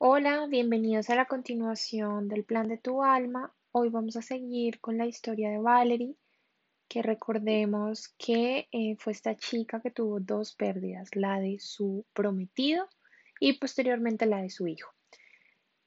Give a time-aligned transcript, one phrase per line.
[0.00, 3.52] Hola, bienvenidos a la continuación del plan de tu alma.
[3.72, 6.14] Hoy vamos a seguir con la historia de Valerie,
[6.86, 12.88] que recordemos que eh, fue esta chica que tuvo dos pérdidas, la de su prometido
[13.40, 14.92] y posteriormente la de su hijo.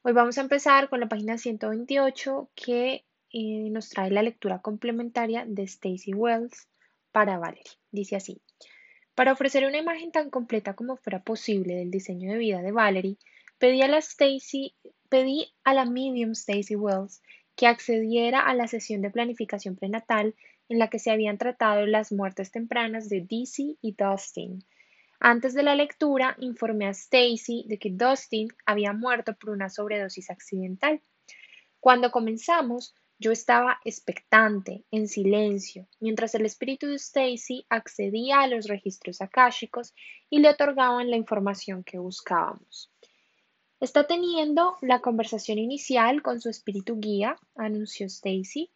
[0.02, 5.46] Hoy vamos a empezar con la página 128 que eh, nos trae la lectura complementaria
[5.46, 6.68] de Stacy Wells
[7.12, 7.78] para Valerie.
[7.90, 8.42] Dice así,
[9.14, 13.16] para ofrecer una imagen tan completa como fuera posible del diseño de vida de Valerie,
[13.62, 13.86] Pedí a
[15.72, 17.22] la medium Stacy Wells
[17.54, 20.34] que accediera a la sesión de planificación prenatal
[20.68, 24.64] en la que se habían tratado las muertes tempranas de Dizzy y Dustin.
[25.20, 30.28] Antes de la lectura, informé a Stacy de que Dustin había muerto por una sobredosis
[30.30, 31.00] accidental.
[31.78, 38.66] Cuando comenzamos, yo estaba expectante, en silencio, mientras el espíritu de Stacy accedía a los
[38.66, 39.94] registros akáshicos
[40.28, 42.90] y le otorgaban la información que buscábamos.
[43.82, 48.70] Está teniendo la conversación inicial con su espíritu guía, anunció Stacy,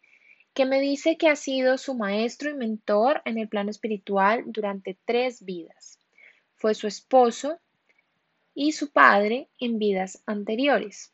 [0.53, 4.97] que me dice que ha sido su maestro y mentor en el plano espiritual durante
[5.05, 5.97] tres vidas.
[6.55, 7.57] Fue su esposo
[8.53, 11.13] y su padre en vidas anteriores.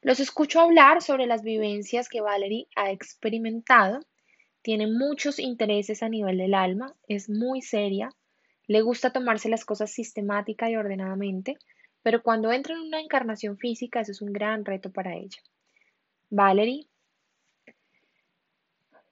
[0.00, 4.00] Los escucho hablar sobre las vivencias que Valerie ha experimentado.
[4.62, 8.08] Tiene muchos intereses a nivel del alma, es muy seria,
[8.68, 11.58] le gusta tomarse las cosas sistemática y ordenadamente,
[12.06, 15.40] pero cuando entra en una encarnación física, eso es un gran reto para ella.
[16.30, 16.86] Valerie,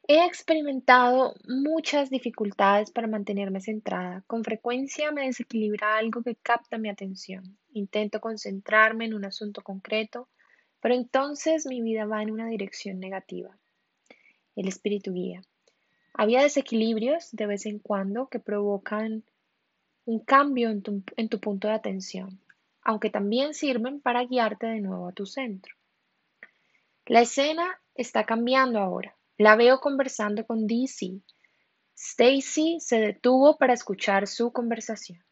[0.07, 4.23] he experimentado muchas dificultades para mantenerme centrada.
[4.29, 7.59] Con frecuencia me desequilibra algo que capta mi atención.
[7.73, 10.29] Intento concentrarme en un asunto concreto,
[10.81, 13.59] pero entonces mi vida va en una dirección negativa.
[14.55, 15.43] El espíritu guía.
[16.13, 19.25] Había desequilibrios de vez en cuando que provocan
[20.05, 22.39] un cambio en tu, en tu punto de atención
[22.85, 25.75] aunque también sirven para guiarte de nuevo a tu centro.
[27.07, 29.17] La escena está cambiando ahora.
[29.37, 31.21] La veo conversando con DC.
[31.97, 35.25] Stacy se detuvo para escuchar su conversación.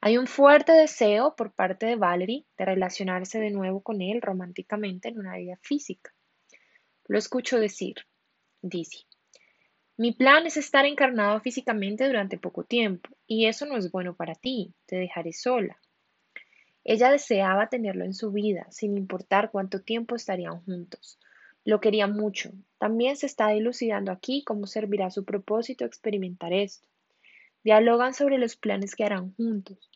[0.00, 5.08] Hay un fuerte deseo por parte de Valerie de relacionarse de nuevo con él románticamente
[5.08, 6.12] en una vida física.
[7.06, 7.96] Lo escucho decir,
[8.62, 8.98] DC.
[9.96, 14.34] Mi plan es estar encarnado físicamente durante poco tiempo, y eso no es bueno para
[14.34, 14.74] ti.
[14.86, 15.78] Te dejaré sola.
[16.84, 21.18] Ella deseaba tenerlo en su vida, sin importar cuánto tiempo estarían juntos.
[21.64, 22.52] Lo quería mucho.
[22.78, 26.86] También se está dilucidando aquí cómo servirá su propósito experimentar esto.
[27.62, 29.90] Dialogan sobre los planes que harán juntos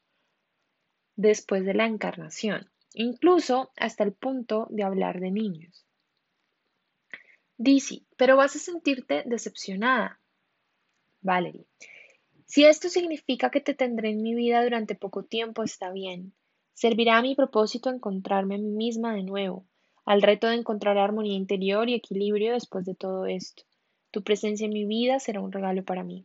[1.19, 5.85] después de la encarnación, incluso hasta el punto de hablar de niños.
[7.57, 10.21] Dizzy, pero vas a sentirte decepcionada.
[11.21, 11.67] Valerie,
[12.47, 16.33] si esto significa que te tendré en mi vida durante poco tiempo, está bien.
[16.81, 19.67] Servirá a mi propósito encontrarme a mí misma de nuevo,
[20.05, 23.65] al reto de encontrar armonía interior y equilibrio después de todo esto.
[24.13, 26.25] Tu presencia en mi vida será un regalo para mí.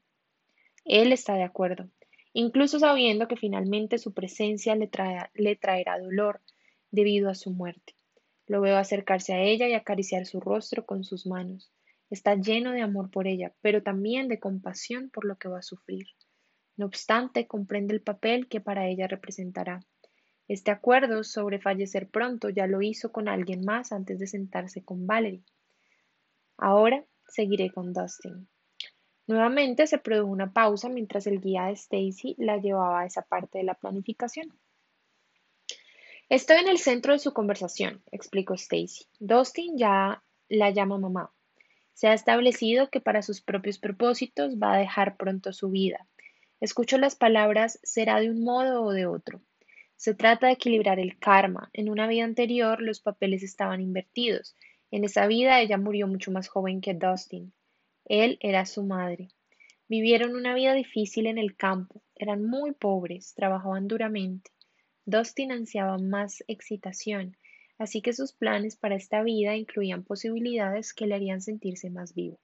[0.85, 1.89] Él está de acuerdo,
[2.33, 4.91] incluso sabiendo que finalmente su presencia le,
[5.33, 6.39] le traerá dolor
[6.91, 7.95] debido a su muerte.
[8.45, 11.71] Lo veo acercarse a ella y acariciar su rostro con sus manos.
[12.11, 15.63] Está lleno de amor por ella, pero también de compasión por lo que va a
[15.63, 16.09] sufrir.
[16.77, 19.83] No obstante, comprende el papel que para ella representará.
[20.47, 25.07] Este acuerdo sobre fallecer pronto ya lo hizo con alguien más antes de sentarse con
[25.07, 25.43] Valerie.
[26.57, 28.47] Ahora seguiré con Dustin.
[29.25, 33.59] Nuevamente se produjo una pausa mientras el guía de Stacy la llevaba a esa parte
[33.59, 34.51] de la planificación.
[36.29, 39.05] Estoy en el centro de su conversación, explicó Stacy.
[39.19, 41.31] Dustin ya la llama mamá.
[41.93, 46.07] Se ha establecido que para sus propios propósitos va a dejar pronto su vida.
[46.59, 49.41] Escucho las palabras será de un modo o de otro.
[50.03, 51.69] Se trata de equilibrar el karma.
[51.71, 54.53] En una vida anterior los papeles estaban invertidos.
[54.91, 57.53] En esa vida ella murió mucho más joven que Dustin.
[58.03, 59.29] Él era su madre.
[59.87, 62.03] Vivieron una vida difícil en el campo.
[62.17, 64.51] Eran muy pobres, trabajaban duramente.
[65.05, 67.37] Dustin ansiaba más excitación,
[67.77, 72.41] así que sus planes para esta vida incluían posibilidades que le harían sentirse más vivo.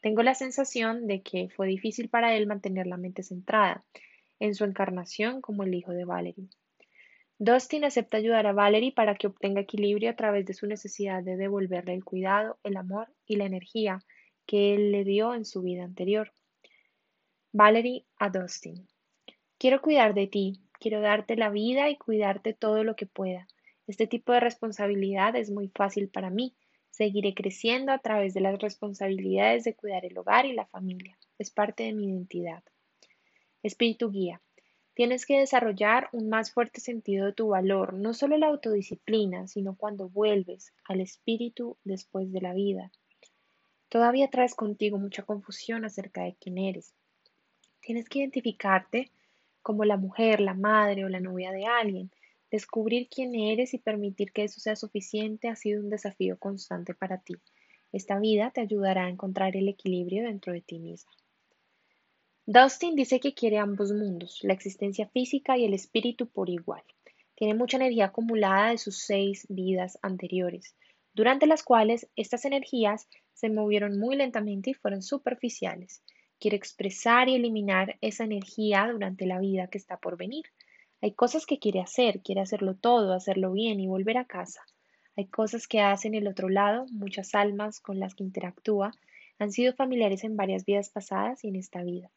[0.00, 3.84] Tengo la sensación de que fue difícil para él mantener la mente centrada
[4.40, 6.48] en su encarnación como el hijo de Valerie.
[7.42, 11.38] Dustin acepta ayudar a Valerie para que obtenga equilibrio a través de su necesidad de
[11.38, 14.04] devolverle el cuidado, el amor y la energía
[14.44, 16.34] que él le dio en su vida anterior.
[17.50, 18.86] Valerie a Dustin.
[19.56, 23.48] Quiero cuidar de ti, quiero darte la vida y cuidarte todo lo que pueda.
[23.86, 26.54] Este tipo de responsabilidad es muy fácil para mí.
[26.90, 31.16] Seguiré creciendo a través de las responsabilidades de cuidar el hogar y la familia.
[31.38, 32.62] Es parte de mi identidad.
[33.62, 34.42] Espíritu guía.
[34.94, 39.76] Tienes que desarrollar un más fuerte sentido de tu valor, no solo la autodisciplina, sino
[39.76, 42.90] cuando vuelves al espíritu después de la vida.
[43.88, 46.94] Todavía traes contigo mucha confusión acerca de quién eres.
[47.80, 49.10] Tienes que identificarte
[49.62, 52.10] como la mujer, la madre o la novia de alguien.
[52.50, 57.18] Descubrir quién eres y permitir que eso sea suficiente ha sido un desafío constante para
[57.18, 57.36] ti.
[57.92, 61.10] Esta vida te ayudará a encontrar el equilibrio dentro de ti misma.
[62.52, 66.82] Dustin dice que quiere ambos mundos, la existencia física y el espíritu por igual.
[67.36, 70.74] Tiene mucha energía acumulada de sus seis vidas anteriores,
[71.14, 76.02] durante las cuales estas energías se movieron muy lentamente y fueron superficiales.
[76.40, 80.46] Quiere expresar y eliminar esa energía durante la vida que está por venir.
[81.00, 84.62] Hay cosas que quiere hacer, quiere hacerlo todo, hacerlo bien y volver a casa.
[85.16, 88.90] Hay cosas que hace en el otro lado, muchas almas con las que interactúa
[89.38, 92.10] han sido familiares en varias vidas pasadas y en esta vida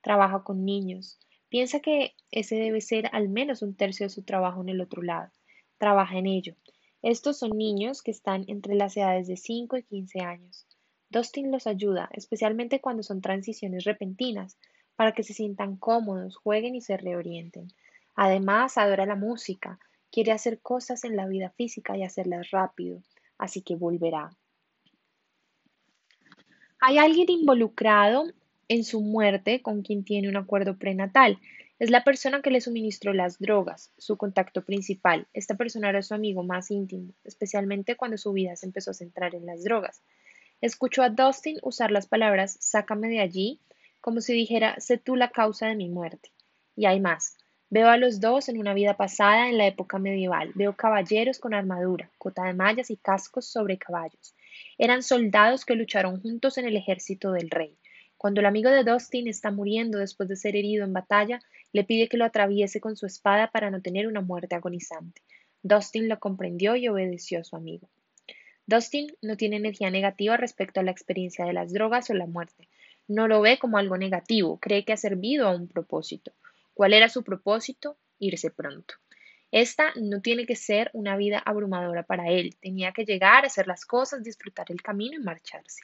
[0.00, 1.18] trabaja con niños.
[1.48, 5.02] Piensa que ese debe ser al menos un tercio de su trabajo en el otro
[5.02, 5.30] lado.
[5.78, 6.54] Trabaja en ello.
[7.02, 10.66] Estos son niños que están entre las edades de 5 y 15 años.
[11.10, 14.58] Dustin los ayuda, especialmente cuando son transiciones repentinas,
[14.96, 17.68] para que se sientan cómodos, jueguen y se reorienten.
[18.14, 19.78] Además, adora la música,
[20.10, 23.00] quiere hacer cosas en la vida física y hacerlas rápido,
[23.38, 24.36] así que volverá.
[26.80, 28.24] Hay alguien involucrado
[28.68, 31.38] en su muerte con quien tiene un acuerdo prenatal.
[31.78, 35.26] Es la persona que le suministró las drogas, su contacto principal.
[35.32, 39.34] Esta persona era su amigo más íntimo, especialmente cuando su vida se empezó a centrar
[39.34, 40.02] en las drogas.
[40.60, 43.60] Escuchó a Dustin usar las palabras sácame de allí,
[44.00, 46.30] como si dijera sé tú la causa de mi muerte.
[46.74, 47.36] Y hay más.
[47.70, 50.52] Veo a los dos en una vida pasada en la época medieval.
[50.54, 54.34] Veo caballeros con armadura, cota de mallas y cascos sobre caballos.
[54.78, 57.76] Eran soldados que lucharon juntos en el ejército del rey.
[58.18, 61.40] Cuando el amigo de Dustin está muriendo después de ser herido en batalla,
[61.72, 65.22] le pide que lo atraviese con su espada para no tener una muerte agonizante.
[65.62, 67.88] Dustin lo comprendió y obedeció a su amigo.
[68.66, 72.68] Dustin no tiene energía negativa respecto a la experiencia de las drogas o la muerte.
[73.06, 76.32] No lo ve como algo negativo, cree que ha servido a un propósito.
[76.74, 77.96] ¿Cuál era su propósito?
[78.18, 78.94] Irse pronto.
[79.52, 82.56] Esta no tiene que ser una vida abrumadora para él.
[82.60, 85.82] Tenía que llegar, hacer las cosas, disfrutar el camino y marcharse.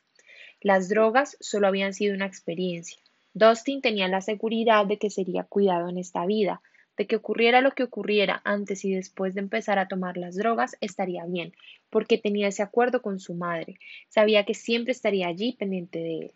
[0.65, 2.97] Las drogas solo habían sido una experiencia.
[3.35, 6.63] Dustin tenía la seguridad de que sería cuidado en esta vida,
[6.97, 10.79] de que ocurriera lo que ocurriera antes y después de empezar a tomar las drogas
[10.81, 11.53] estaría bien,
[11.91, 13.79] porque tenía ese acuerdo con su madre,
[14.09, 16.33] sabía que siempre estaría allí pendiente de él.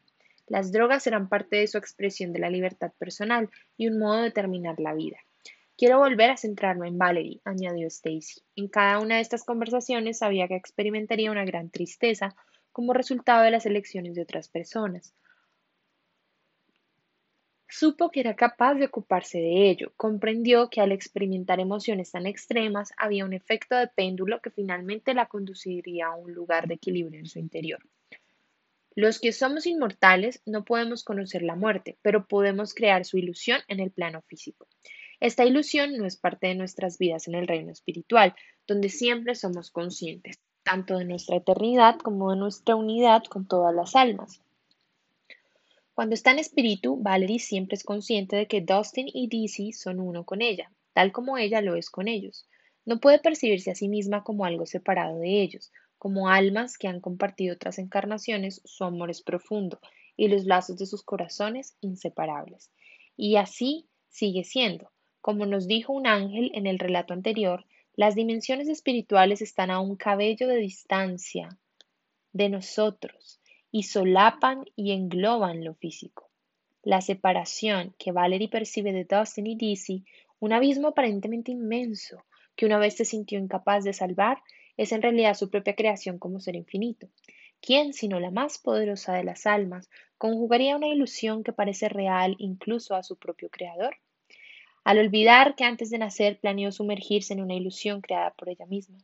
[0.46, 3.48] Las drogas eran parte de su expresión de la libertad personal
[3.78, 5.16] y un modo de terminar la vida.
[5.78, 8.42] Quiero volver a centrarme en Valerie, añadió Stacy.
[8.56, 12.36] En cada una de estas conversaciones sabía que experimentaría una gran tristeza
[12.78, 15.12] como resultado de las elecciones de otras personas.
[17.68, 22.92] Supo que era capaz de ocuparse de ello, comprendió que al experimentar emociones tan extremas
[22.96, 27.26] había un efecto de péndulo que finalmente la conduciría a un lugar de equilibrio en
[27.26, 27.80] su interior.
[28.94, 33.80] Los que somos inmortales no podemos conocer la muerte, pero podemos crear su ilusión en
[33.80, 34.68] el plano físico.
[35.18, 38.36] Esta ilusión no es parte de nuestras vidas en el reino espiritual,
[38.68, 43.96] donde siempre somos conscientes tanto de nuestra eternidad como de nuestra unidad con todas las
[43.96, 44.42] almas.
[45.94, 50.24] Cuando está en espíritu, Valerie siempre es consciente de que Dustin y Dizzy son uno
[50.24, 52.46] con ella, tal como ella lo es con ellos.
[52.84, 57.00] No puede percibirse a sí misma como algo separado de ellos, como almas que han
[57.00, 59.80] compartido otras encarnaciones, su amor es profundo
[60.18, 62.70] y los lazos de sus corazones inseparables.
[63.16, 64.90] Y así sigue siendo.
[65.22, 67.64] Como nos dijo un ángel en el relato anterior,
[67.98, 71.58] las dimensiones espirituales están a un cabello de distancia
[72.32, 73.40] de nosotros
[73.72, 76.30] y solapan y engloban lo físico.
[76.84, 80.04] La separación que Valerie percibe de Dustin y Dizzy,
[80.38, 82.24] un abismo aparentemente inmenso
[82.54, 84.44] que una vez se sintió incapaz de salvar,
[84.76, 87.08] es en realidad su propia creación como ser infinito.
[87.60, 92.94] ¿Quién, sino la más poderosa de las almas, conjugaría una ilusión que parece real incluso
[92.94, 93.96] a su propio creador?
[94.88, 98.96] Al olvidar que antes de nacer planeó sumergirse en una ilusión creada por ella misma,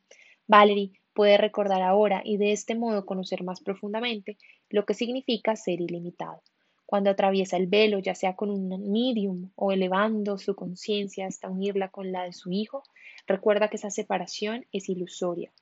[0.47, 4.39] Valerie puede recordar ahora y de este modo conocer más profundamente
[4.71, 6.41] lo que significa ser ilimitado.
[6.87, 11.91] Cuando atraviesa el velo, ya sea con un medium o elevando su conciencia hasta unirla
[11.91, 12.83] con la de su hijo,
[13.27, 15.53] recuerda que esa separación es ilusoria.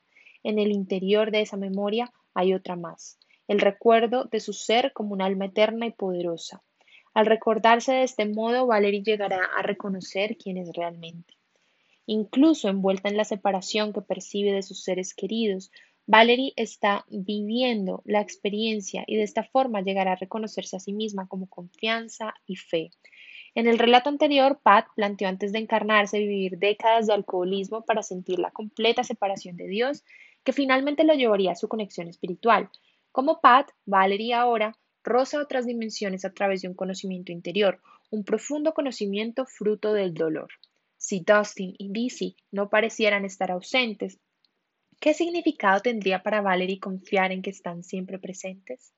[0.45, 5.15] En el interior de esa memoria hay otra más, el recuerdo de su ser como
[5.15, 6.63] un alma eterna y poderosa,
[7.15, 11.35] al recordarse de este modo, Valerie llegará a reconocer quién es realmente.
[12.07, 15.71] Incluso envuelta en la separación que percibe de sus seres queridos,
[16.07, 21.29] Valerie está viviendo la experiencia y de esta forma llegará a reconocerse a sí misma
[21.29, 22.91] como confianza y fe.
[23.55, 28.39] En el relato anterior, Pat planteó antes de encarnarse vivir décadas de alcoholismo para sentir
[28.39, 30.05] la completa separación de Dios,
[30.43, 32.71] que finalmente lo llevaría a su conexión espiritual.
[33.13, 37.81] Como Pat, Valerie ahora roza otras dimensiones a través de un conocimiento interior,
[38.11, 40.49] un profundo conocimiento fruto del dolor.
[40.97, 44.21] Si Dustin y Dizzy no parecieran estar ausentes,
[45.01, 48.93] ¿qué significado tendría para Valerie confiar en que están siempre presentes?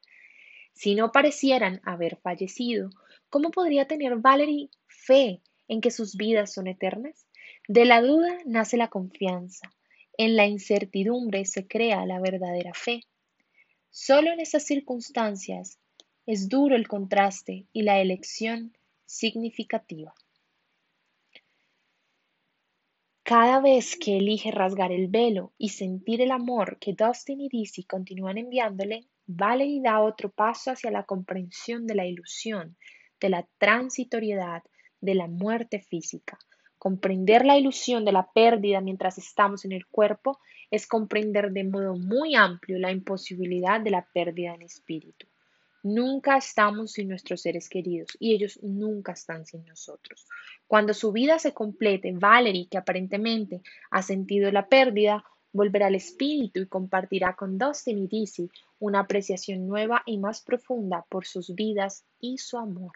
[0.74, 2.90] Si no parecieran haber fallecido,
[3.30, 7.26] ¿cómo podría tener Valerie fe en que sus vidas son eternas?
[7.68, 9.72] De la duda nace la confianza.
[10.18, 13.02] En la incertidumbre se crea la verdadera fe.
[13.90, 15.78] Solo en esas circunstancias
[16.26, 20.14] es duro el contraste y la elección significativa.
[23.22, 27.84] Cada vez que elige rasgar el velo y sentir el amor que Dustin y Dizzy
[27.84, 32.76] continúan enviándole, Valerie da otro paso hacia la comprensión de la ilusión,
[33.20, 34.62] de la transitoriedad,
[35.00, 36.38] de la muerte física.
[36.78, 40.38] Comprender la ilusión de la pérdida mientras estamos en el cuerpo
[40.70, 45.26] es comprender de modo muy amplio la imposibilidad de la pérdida en espíritu.
[45.84, 50.26] Nunca estamos sin nuestros seres queridos y ellos nunca están sin nosotros.
[50.66, 53.60] Cuando su vida se complete, Valerie, que aparentemente
[53.90, 58.48] ha sentido la pérdida, volverá al espíritu y compartirá con Dustin y Dizzy
[58.78, 62.92] una apreciación nueva y más profunda por sus vidas y su amor.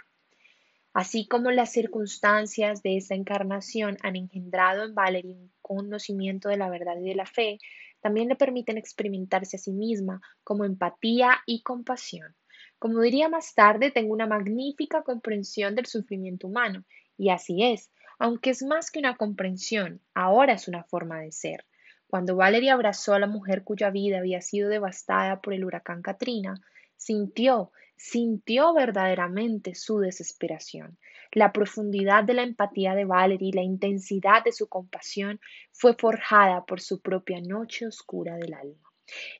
[0.94, 6.70] Así como las circunstancias de esta encarnación han engendrado en Valerie un conocimiento de la
[6.70, 7.58] verdad y de la fe,
[8.00, 12.34] también le permiten experimentarse a sí misma como empatía y compasión.
[12.78, 16.84] Como diría más tarde, tengo una magnífica comprensión del sufrimiento humano,
[17.16, 21.64] y así es, aunque es más que una comprensión, ahora es una forma de ser.
[22.06, 26.54] Cuando Valerie abrazó a la mujer cuya vida había sido devastada por el huracán Katrina,
[26.96, 30.98] sintió, sintió verdaderamente su desesperación.
[31.32, 35.40] La profundidad de la empatía de Valerie y la intensidad de su compasión
[35.72, 38.87] fue forjada por su propia noche oscura del alma.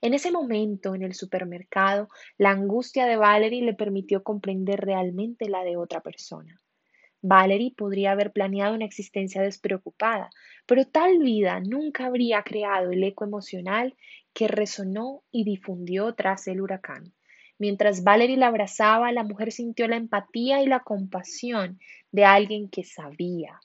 [0.00, 5.64] En ese momento, en el supermercado, la angustia de Valerie le permitió comprender realmente la
[5.64, 6.60] de otra persona.
[7.20, 10.30] Valerie podría haber planeado una existencia despreocupada,
[10.66, 13.96] pero tal vida nunca habría creado el eco emocional
[14.32, 17.12] que resonó y difundió tras el huracán.
[17.58, 21.80] Mientras Valerie la abrazaba, la mujer sintió la empatía y la compasión
[22.12, 23.60] de alguien que sabía.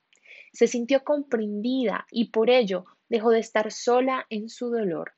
[0.51, 5.13] Se sintió comprendida y por ello dejó de estar sola en su dolor.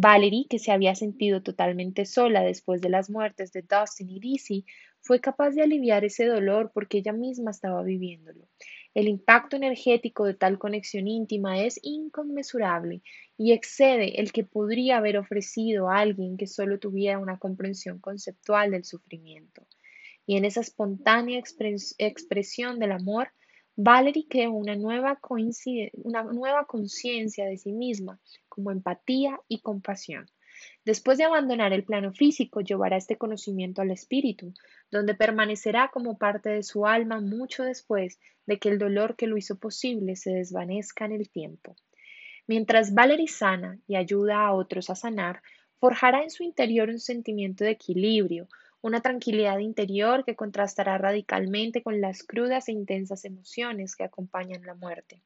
[0.00, 4.64] Valerie, que se había sentido totalmente sola después de las muertes de Dustin y Dizzy,
[5.00, 8.46] fue capaz de aliviar ese dolor porque ella misma estaba viviéndolo.
[8.94, 13.02] El impacto energético de tal conexión íntima es inconmensurable
[13.36, 18.70] y excede el que podría haber ofrecido a alguien que solo tuviera una comprensión conceptual
[18.70, 19.66] del sufrimiento.
[20.26, 21.42] Y en esa espontánea
[21.98, 23.32] expresión del amor,
[23.80, 25.20] Valerie creó una nueva,
[26.66, 28.18] conciencia de sí misma,
[28.48, 30.28] como empatía y compasión.
[30.84, 34.52] Después de abandonar el plano físico, llevará este conocimiento al espíritu,
[34.90, 39.36] donde permanecerá como parte de su alma mucho después de que el dolor que lo
[39.36, 41.76] hizo posible se desvanezca en el tiempo.
[42.48, 45.40] Mientras Valerie sana y ayuda a otros a sanar,
[45.78, 48.48] forjará en su interior un sentimiento de equilibrio,
[48.80, 54.74] una tranquilidad interior que contrastará radicalmente con las crudas e intensas emociones que acompañan la
[54.74, 55.20] muerte.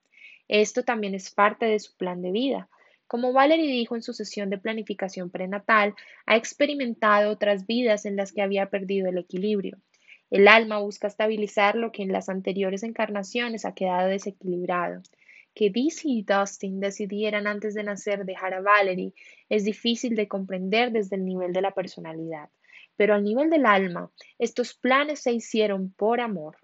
[0.48, 2.68] Esto también es parte de su plan de vida.
[3.06, 5.94] Como Valerie dijo en su sesión de planificación prenatal,
[6.24, 9.78] ha experimentado otras vidas en las que había perdido el equilibrio.
[10.30, 15.02] El alma busca estabilizar lo que en las anteriores encarnaciones ha quedado desequilibrado.
[15.54, 19.12] Que Dizzy y Dustin decidieran antes de nacer dejar a Valerie
[19.50, 22.48] es difícil de comprender desde el nivel de la personalidad.
[23.02, 26.56] Pero al nivel del alma, estos planes se hicieron por amor.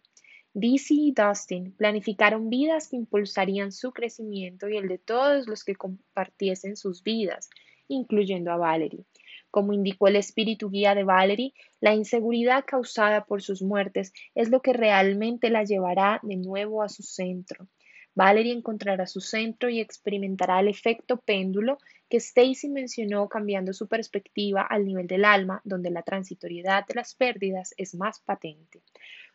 [0.54, 5.75] Dizzy y Dustin planificaron vidas que impulsarían su crecimiento y el de todos los que
[5.75, 7.50] compartiesen sus vidas,
[7.88, 9.04] incluyendo a Valerie.
[9.50, 14.62] Como indicó el espíritu guía de Valerie, la inseguridad causada por sus muertes es lo
[14.62, 17.66] que realmente la llevará de nuevo a su centro.
[18.14, 24.62] Valerie encontrará su centro y experimentará el efecto péndulo que Stacy mencionó cambiando su perspectiva
[24.62, 28.82] al nivel del alma, donde la transitoriedad de las pérdidas es más patente.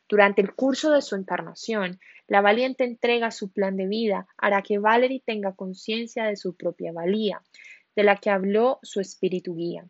[0.10, 4.80] Durante el curso de su encarnación, la valiente entrega su plan de vida hará que
[4.80, 7.42] Valerie tenga conciencia de su propia valía,
[7.96, 9.88] de la que habló su espíritu guía.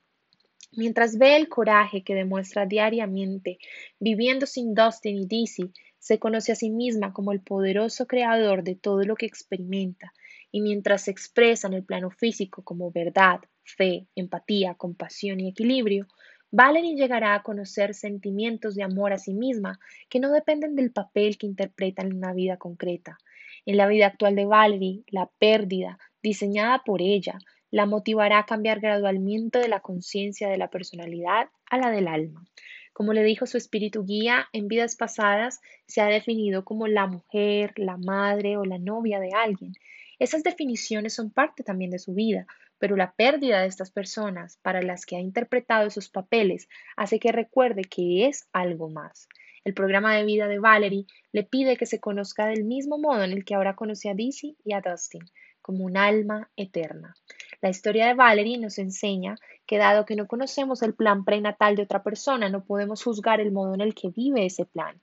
[0.75, 3.59] Mientras ve el coraje que demuestra diariamente,
[3.99, 8.75] viviendo sin Dustin y Dizzy, se conoce a sí misma como el poderoso creador de
[8.75, 10.13] todo lo que experimenta,
[10.53, 16.07] y mientras se expresa en el plano físico como verdad, fe, empatía, compasión y equilibrio,
[16.51, 19.79] Valerie llegará a conocer sentimientos de amor a sí misma
[20.09, 23.17] que no dependen del papel que interpreta en una vida concreta.
[23.65, 27.39] En la vida actual de Valerie, la pérdida, diseñada por ella,
[27.71, 32.45] la motivará a cambiar gradualmente de la conciencia de la personalidad a la del alma.
[32.93, 37.73] Como le dijo su espíritu guía, en vidas pasadas se ha definido como la mujer,
[37.75, 39.73] la madre o la novia de alguien.
[40.23, 42.47] Esas definiciones son parte también de su vida,
[42.79, 47.33] pero la pérdida de estas personas para las que ha interpretado esos papeles hace que
[47.33, 49.27] recuerde que es algo más.
[49.65, 53.33] El programa de vida de Valerie le pide que se conozca del mismo modo en
[53.33, 55.29] el que ahora conoce a Dizzy y a Dustin,
[55.61, 57.13] como un alma eterna.
[57.59, 61.83] La historia de Valerie nos enseña que dado que no conocemos el plan prenatal de
[61.83, 65.01] otra persona, no podemos juzgar el modo en el que vive ese plan.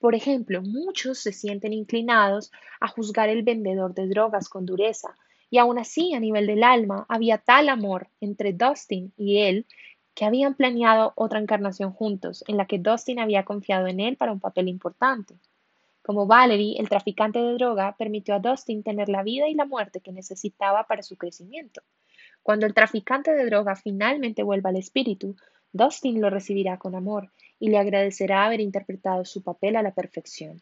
[0.00, 5.14] Por ejemplo, muchos se sienten inclinados a juzgar el vendedor de drogas con dureza,
[5.50, 9.66] y aún así, a nivel del alma, había tal amor entre Dustin y él
[10.14, 14.32] que habían planeado otra encarnación juntos, en la que Dustin había confiado en él para
[14.32, 15.34] un papel importante.
[16.00, 20.00] Como Valerie, el traficante de droga, permitió a Dustin tener la vida y la muerte
[20.00, 21.82] que necesitaba para su crecimiento.
[22.42, 25.36] Cuando el traficante de droga finalmente vuelva al espíritu,
[25.74, 27.30] Dustin lo recibirá con amor
[27.60, 30.60] y le agradecerá haber interpretado su papel a la perfección.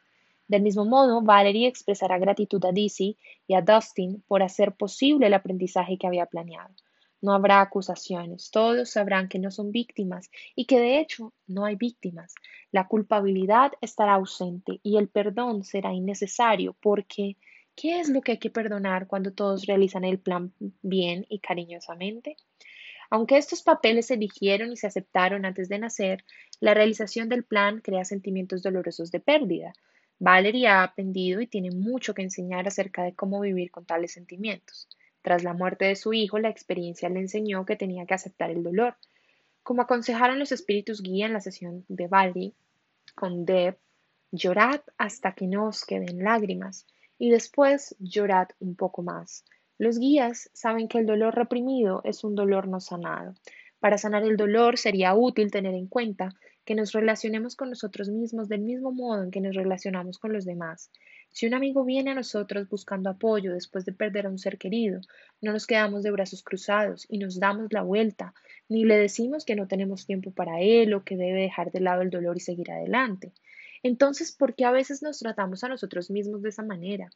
[0.49, 5.35] Del mismo modo, Valerie expresará gratitud a Dizzy y a Dustin por hacer posible el
[5.35, 6.75] aprendizaje que había planeado.
[7.21, 11.77] No habrá acusaciones, todos sabrán que no son víctimas y que de hecho no hay
[11.77, 12.35] víctimas.
[12.71, 17.37] La culpabilidad estará ausente y el perdón será innecesario porque
[17.81, 20.53] ¿Qué es lo que hay que perdonar cuando todos realizan el plan
[20.83, 22.37] bien y cariñosamente?
[23.11, 26.25] Aunque estos papeles se eligieron y se aceptaron antes de nacer,
[26.61, 29.73] la realización del plan crea sentimientos dolorosos de pérdida.
[30.19, 34.89] Valerie ha aprendido y tiene mucho que enseñar acerca de cómo vivir con tales sentimientos.
[35.23, 38.63] Tras la muerte de su hijo, la experiencia le enseñó que tenía que aceptar el
[38.63, 38.97] dolor.
[39.63, 42.55] Como aconsejaron los espíritus guía en la sesión de Valerie
[43.15, 43.79] con Deb,
[44.33, 46.87] llorad hasta que no os queden lágrimas
[47.19, 49.45] y después llorad un poco más.
[49.79, 53.35] Los guías saben que el dolor reprimido es un dolor no sanado.
[53.79, 56.31] Para sanar el dolor sería útil tener en cuenta
[56.65, 60.45] que nos relacionemos con nosotros mismos del mismo modo en que nos relacionamos con los
[60.45, 60.91] demás.
[61.31, 65.01] Si un amigo viene a nosotros buscando apoyo después de perder a un ser querido,
[65.41, 68.35] no nos quedamos de brazos cruzados y nos damos la vuelta,
[68.69, 72.03] ni le decimos que no tenemos tiempo para él o que debe dejar de lado
[72.03, 73.33] el dolor y seguir adelante.
[73.85, 77.11] Entonces, ¿por qué a veces nos tratamos a nosotros mismos de esa manera?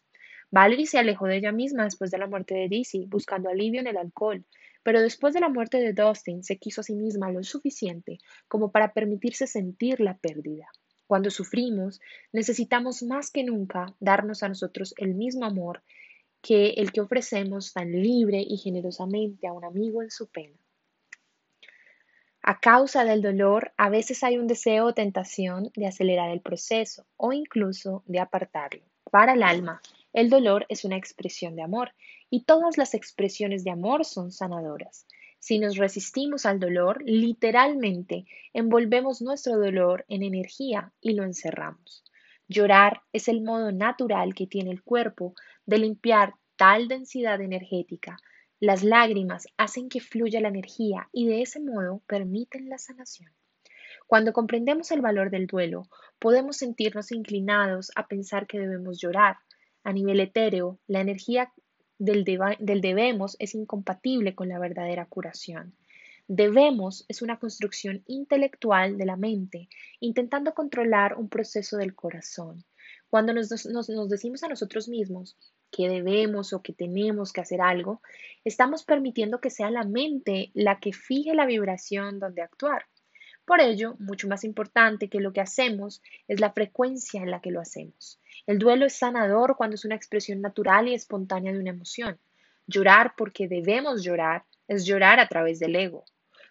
[0.52, 3.86] Valerie se alejó de ella misma después de la muerte de Dizzy, buscando alivio en
[3.86, 4.44] el alcohol,
[4.82, 8.70] pero después de la muerte de Dustin se quiso a sí misma lo suficiente como
[8.70, 10.68] para permitirse sentir la pérdida.
[11.06, 15.82] Cuando sufrimos, necesitamos más que nunca darnos a nosotros el mismo amor
[16.42, 20.58] que el que ofrecemos tan libre y generosamente a un amigo en su pena.
[22.42, 27.06] A causa del dolor, a veces hay un deseo o tentación de acelerar el proceso
[27.16, 28.82] o incluso de apartarlo.
[29.10, 29.80] Para el alma,
[30.12, 31.92] el dolor es una expresión de amor
[32.30, 35.06] y todas las expresiones de amor son sanadoras.
[35.38, 42.04] Si nos resistimos al dolor, literalmente envolvemos nuestro dolor en energía y lo encerramos.
[42.48, 45.34] Llorar es el modo natural que tiene el cuerpo
[45.66, 48.18] de limpiar tal densidad energética
[48.62, 53.32] las lágrimas hacen que fluya la energía y de ese modo permiten la sanación.
[54.06, 55.88] Cuando comprendemos el valor del duelo,
[56.20, 59.38] podemos sentirnos inclinados a pensar que debemos llorar.
[59.84, 61.52] A nivel etéreo, la energía
[61.98, 65.74] del, debemos es incompatible con la verdadera curación.
[66.28, 69.68] Debemos es una construcción intelectual de la mente,
[70.00, 72.64] intentando controlar un proceso del corazón.
[73.10, 75.36] Cuando nos, nos, decimos a nosotros mismos
[75.70, 78.00] que debemos o que tenemos que hacer algo,
[78.44, 82.86] estamos permitiendo que sea la mente la que fije la vibración donde actuar.
[83.44, 87.50] Por ello, mucho más importante que lo que hacemos es la frecuencia en la que
[87.50, 88.20] lo hacemos.
[88.46, 92.18] El duelo es sanador cuando es una expresión natural y espontánea de una emoción.
[92.66, 96.04] Llorar porque debemos llorar es llorar a través del ego.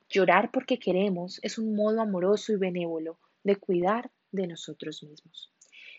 [0.10, 5.52] Llorar porque queremos es un modo amoroso y benévolo de cuidar de nosotros mismos.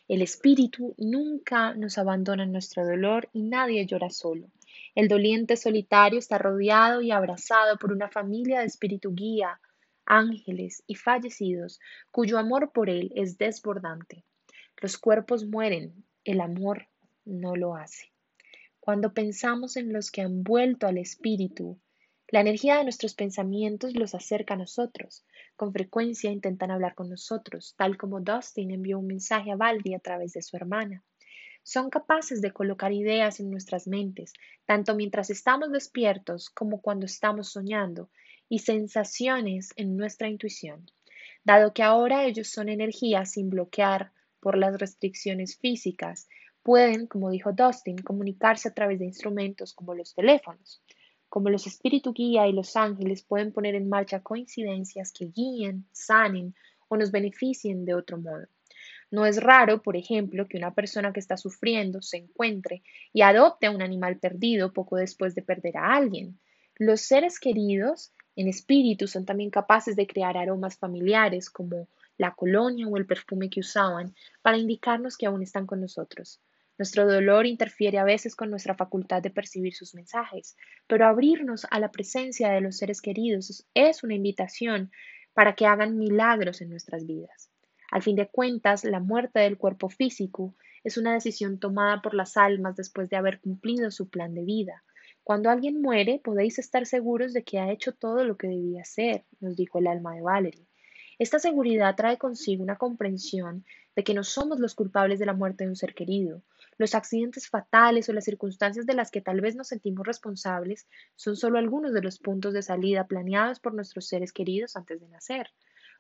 [0.09, 4.49] El espíritu nunca nos abandona en nuestro dolor y nadie llora solo.
[4.95, 9.59] El doliente solitario está rodeado y abrazado por una familia de espíritu guía,
[10.13, 14.25] ángeles y fallecidos, cuyo amor por él es desbordante.
[14.81, 16.89] Los cuerpos mueren, el amor
[17.25, 18.13] no lo hace.
[18.79, 21.79] Cuando pensamos en los que han vuelto al espíritu,
[22.29, 25.25] la energía de nuestros pensamientos los acerca a nosotros.
[25.57, 29.99] Con frecuencia intentan hablar con nosotros, tal como Dustin envió un mensaje a Valdi a
[29.99, 31.03] través de su hermana.
[31.63, 34.33] Son capaces de colocar ideas en nuestras mentes,
[34.67, 38.11] tanto mientras estamos despiertos como cuando estamos soñando,
[38.53, 40.85] y sensaciones en nuestra intuición,
[41.43, 46.29] dado que ahora ellos son energía sin bloquear por las restricciones físicas,
[46.63, 50.83] pueden, como dijo Dustin, comunicarse a través de instrumentos como los teléfonos.
[51.31, 56.55] Como los espíritus guía y los ángeles pueden poner en marcha coincidencias que guíen, sanen
[56.89, 58.49] o nos beneficien de otro modo.
[59.11, 62.83] No es raro, por ejemplo, que una persona que está sufriendo se encuentre
[63.15, 66.39] y adopte a un animal perdido poco después de perder a alguien.
[66.77, 72.89] Los seres queridos en espíritu son también capaces de crear aromas familiares como la colonia
[72.89, 76.41] o el perfume que usaban para indicarnos que aún están con nosotros.
[76.79, 81.79] Nuestro dolor interfiere a veces con nuestra facultad de percibir sus mensajes, pero abrirnos a
[81.79, 84.91] la presencia de los seres queridos es una invitación
[85.35, 87.51] para que hagan milagros en nuestras vidas.
[87.91, 92.37] Al fin de cuentas, la muerte del cuerpo físico es una decisión tomada por las
[92.37, 94.83] almas después de haber cumplido su plan de vida.
[95.25, 99.25] Cuando alguien muere, podéis estar seguros de que ha hecho todo lo que debía hacer,
[99.41, 100.67] nos dijo el alma de Valerie.
[101.19, 105.63] Esta seguridad trae consigo una comprensión de que no somos los culpables de la muerte
[105.63, 106.43] de un ser querido.
[106.77, 111.37] Los accidentes fatales o las circunstancias de las que tal vez nos sentimos responsables son
[111.37, 115.51] solo algunos de los puntos de salida planeados por nuestros seres queridos antes de nacer.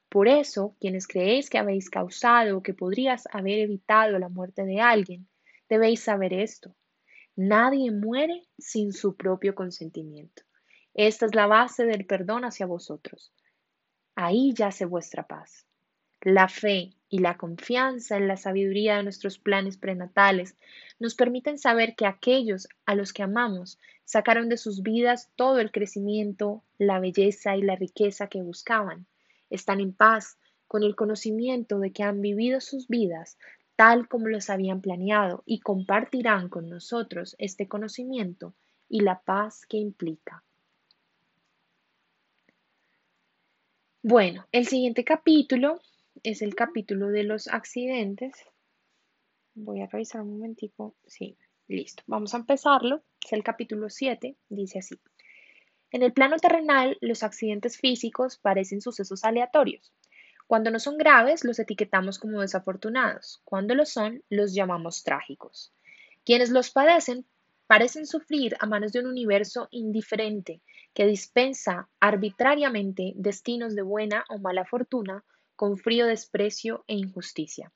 [0.09, 4.81] Por eso, quienes creéis que habéis causado o que podrías haber evitado la muerte de
[4.81, 5.29] alguien,
[5.69, 6.75] debéis saber esto.
[7.37, 10.43] Nadie muere sin su propio consentimiento.
[10.93, 13.33] Esta es la base del perdón hacia vosotros.
[14.15, 15.67] Ahí yace vuestra paz.
[16.21, 20.57] La fe y la confianza en la sabiduría de nuestros planes prenatales
[20.99, 25.73] nos permiten saber que aquellos a los que amamos sacaron de sus vidas todo el
[25.73, 29.07] crecimiento, la belleza y la riqueza que buscaban.
[29.49, 33.39] Están en paz con el conocimiento de que han vivido sus vidas
[33.77, 38.55] tal como los habían planeado y compartirán con nosotros este conocimiento
[38.89, 40.45] y la paz que implica.
[44.03, 45.81] Bueno, el siguiente capítulo
[46.23, 48.33] es el capítulo de los accidentes.
[49.55, 50.97] Voy a revisar un momentico.
[51.07, 51.37] Sí,
[51.69, 52.03] listo.
[52.07, 53.03] Vamos a empezarlo.
[53.25, 54.37] Es el capítulo 7.
[54.49, 54.99] Dice así.
[55.93, 59.93] En el plano terrenal, los accidentes físicos parecen sucesos aleatorios.
[60.53, 63.41] Cuando no son graves, los etiquetamos como desafortunados.
[63.43, 65.73] Cuando lo son, los llamamos trágicos.
[66.27, 67.25] Quienes los padecen
[67.67, 70.61] parecen sufrir a manos de un universo indiferente
[70.93, 75.25] que dispensa arbitrariamente destinos de buena o mala fortuna
[75.57, 77.73] con frío desprecio e injusticia.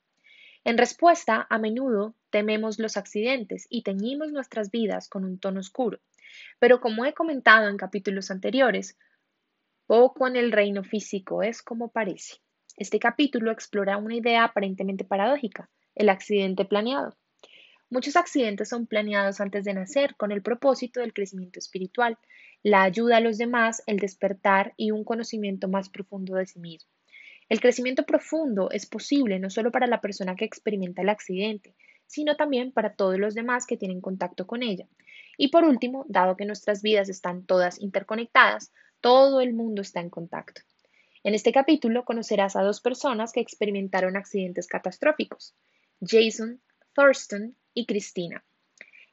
[0.63, 5.97] En respuesta, a menudo tememos los accidentes y teñimos nuestras vidas con un tono oscuro.
[6.59, 8.99] Pero como he comentado en capítulos anteriores,
[9.87, 12.37] poco en el reino físico es como parece.
[12.77, 17.17] Este capítulo explora una idea aparentemente paradójica, el accidente planeado.
[17.89, 22.19] Muchos accidentes son planeados antes de nacer con el propósito del crecimiento espiritual,
[22.61, 26.91] la ayuda a los demás, el despertar y un conocimiento más profundo de sí mismo.
[27.49, 31.73] El crecimiento profundo es posible no solo para la persona que experimenta el accidente,
[32.05, 34.87] sino también para todos los demás que tienen contacto con ella.
[35.35, 40.11] Y por último, dado que nuestras vidas están todas interconectadas, todo el mundo está en
[40.11, 40.61] contacto.
[41.23, 45.55] En este capítulo conocerás a dos personas que experimentaron accidentes catastróficos,
[46.01, 46.61] Jason
[46.93, 48.43] Thurston y Cristina.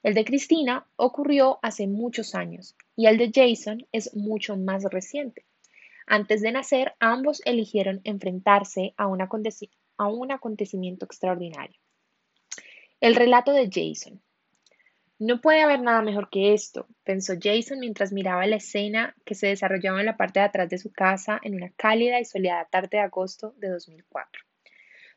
[0.03, 5.47] El de Cristina ocurrió hace muchos años y el de Jason es mucho más reciente.
[6.07, 11.81] Antes de nacer, ambos eligieron enfrentarse a un, a un acontecimiento extraordinario.
[13.01, 14.23] El relato de Jason.
[15.27, 19.47] No puede haber nada mejor que esto, pensó Jason mientras miraba la escena que se
[19.47, 22.99] desarrollaba en la parte de atrás de su casa en una cálida y soleada tarde
[22.99, 24.43] de agosto de 2004.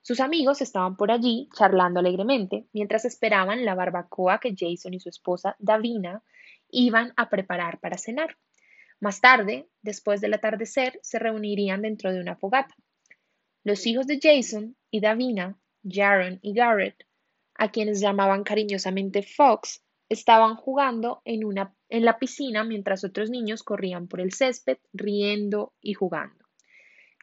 [0.02, 5.10] Sus amigos estaban por allí charlando alegremente mientras esperaban la barbacoa que Jason y su
[5.10, 6.24] esposa Davina
[6.70, 8.38] iban a preparar para cenar.
[9.02, 12.76] Más tarde, después del atardecer, se reunirían dentro de una fogata.
[13.65, 17.06] Los hijos de Jason y Davina, Jaron y Garrett,
[17.56, 23.63] a quienes llamaban cariñosamente Fox, estaban jugando en, una, en la piscina mientras otros niños
[23.63, 26.46] corrían por el césped, riendo y jugando.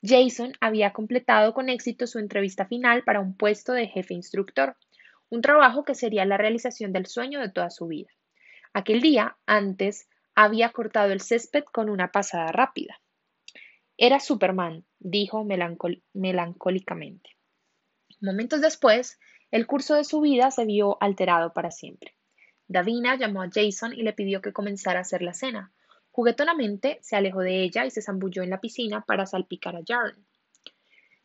[0.03, 4.77] Jason había completado con éxito su entrevista final para un puesto de jefe instructor,
[5.31, 8.11] un trabajo que sería la realización del sueño de toda su vida.
[8.75, 13.01] Aquel día, antes, había cortado el césped con una pasada rápida.
[13.97, 15.45] Era Superman, dijo
[16.13, 17.31] melancólicamente.
[18.21, 19.19] Momentos después,
[19.51, 22.15] el curso de su vida se vio alterado para siempre.
[22.69, 25.73] Davina llamó a Jason y le pidió que comenzara a hacer la cena,
[26.15, 30.25] Juguetonamente se alejó de ella y se zambulló en la piscina para salpicar a Jaron.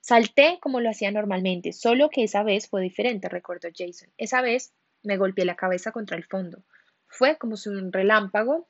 [0.01, 4.09] Salté como lo hacía normalmente, solo que esa vez fue diferente, recordó Jason.
[4.17, 4.73] Esa vez
[5.03, 6.63] me golpeé la cabeza contra el fondo.
[7.05, 8.67] Fue como si un relámpago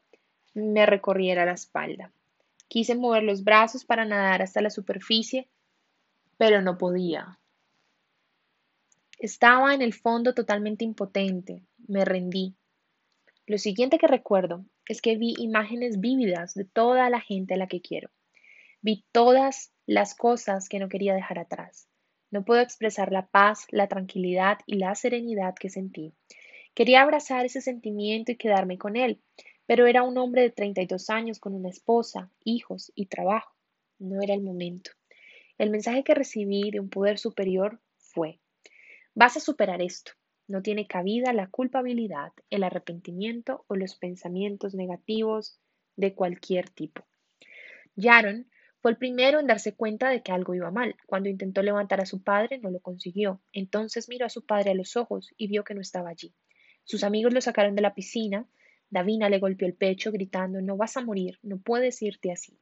[0.54, 2.12] me recorriera la espalda.
[2.68, 5.48] Quise mover los brazos para nadar hasta la superficie,
[6.38, 7.40] pero no podía.
[9.18, 11.64] Estaba en el fondo totalmente impotente.
[11.88, 12.58] Me rendí.
[13.50, 17.66] Lo siguiente que recuerdo es que vi imágenes vívidas de toda la gente a la
[17.66, 18.12] que quiero.
[18.84, 21.88] Vi todas las cosas que no quería dejar atrás.
[22.30, 26.14] No puedo expresar la paz, la tranquilidad y la serenidad que sentí.
[26.76, 29.20] Quería abrazar ese sentimiento y quedarme con él,
[29.66, 33.56] pero era un hombre de 32 años con una esposa, hijos y trabajo.
[33.98, 34.92] No era el momento.
[35.58, 38.40] El mensaje que recibí de un poder superior fue,
[39.16, 40.12] Vas a superar esto.
[40.50, 45.60] No tiene cabida la culpabilidad, el arrepentimiento o los pensamientos negativos
[45.96, 47.06] de cualquier tipo.
[47.96, 48.50] Yaron
[48.82, 50.96] fue el primero en darse cuenta de que algo iba mal.
[51.06, 53.44] Cuando intentó levantar a su padre, no lo consiguió.
[53.54, 56.34] Entonces miró a su padre a los ojos y vio que no estaba allí.
[56.84, 58.48] Sus amigos lo sacaron de la piscina.
[58.90, 62.58] Davina le golpeó el pecho, gritando No vas a morir, no puedes irte así.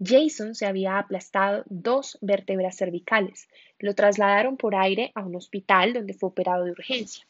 [0.00, 3.48] Jason se había aplastado dos vértebras cervicales.
[3.80, 7.24] Lo trasladaron por aire a un hospital donde fue operado de urgencia.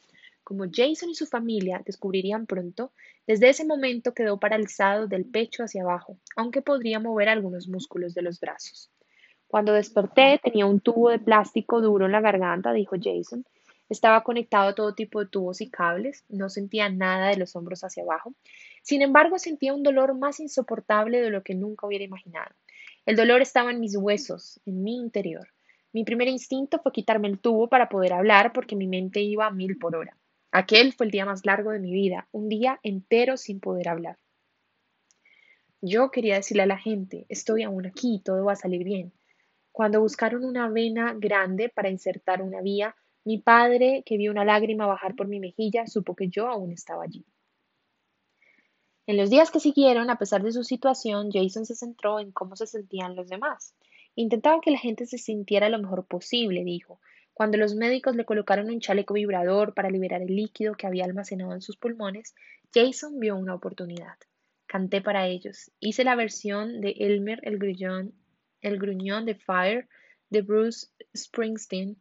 [0.44, 2.92] Como Jason y su familia descubrirían pronto,
[3.26, 8.22] desde ese momento quedó paralizado del pecho hacia abajo, aunque podría mover algunos músculos de
[8.22, 8.90] los brazos.
[9.46, 13.44] Cuando desperté tenía un tubo de plástico duro en la garganta, dijo Jason.
[13.88, 17.84] Estaba conectado a todo tipo de tubos y cables, no sentía nada de los hombros
[17.84, 18.34] hacia abajo.
[18.82, 22.54] Sin embargo, sentía un dolor más insoportable de lo que nunca hubiera imaginado.
[23.06, 25.48] El dolor estaba en mis huesos, en mi interior.
[25.92, 29.50] Mi primer instinto fue quitarme el tubo para poder hablar porque mi mente iba a
[29.50, 30.16] mil por hora.
[30.52, 34.18] Aquel fue el día más largo de mi vida, un día entero sin poder hablar.
[35.80, 39.12] Yo quería decirle a la gente, estoy aún aquí, todo va a salir bien.
[39.72, 42.96] Cuando buscaron una vena grande para insertar una vía,
[43.28, 47.04] mi padre, que vio una lágrima bajar por mi mejilla, supo que yo aún estaba
[47.04, 47.26] allí.
[49.06, 52.56] En los días que siguieron, a pesar de su situación, Jason se centró en cómo
[52.56, 53.74] se sentían los demás.
[54.14, 57.02] Intentaba que la gente se sintiera lo mejor posible, dijo.
[57.34, 61.52] Cuando los médicos le colocaron un chaleco vibrador para liberar el líquido que había almacenado
[61.52, 62.34] en sus pulmones,
[62.72, 64.16] Jason vio una oportunidad.
[64.66, 65.70] Canté para ellos.
[65.80, 68.14] Hice la versión de Elmer el gruñón,
[68.62, 69.86] el gruñón de Fire
[70.30, 71.98] de Bruce Springsteen.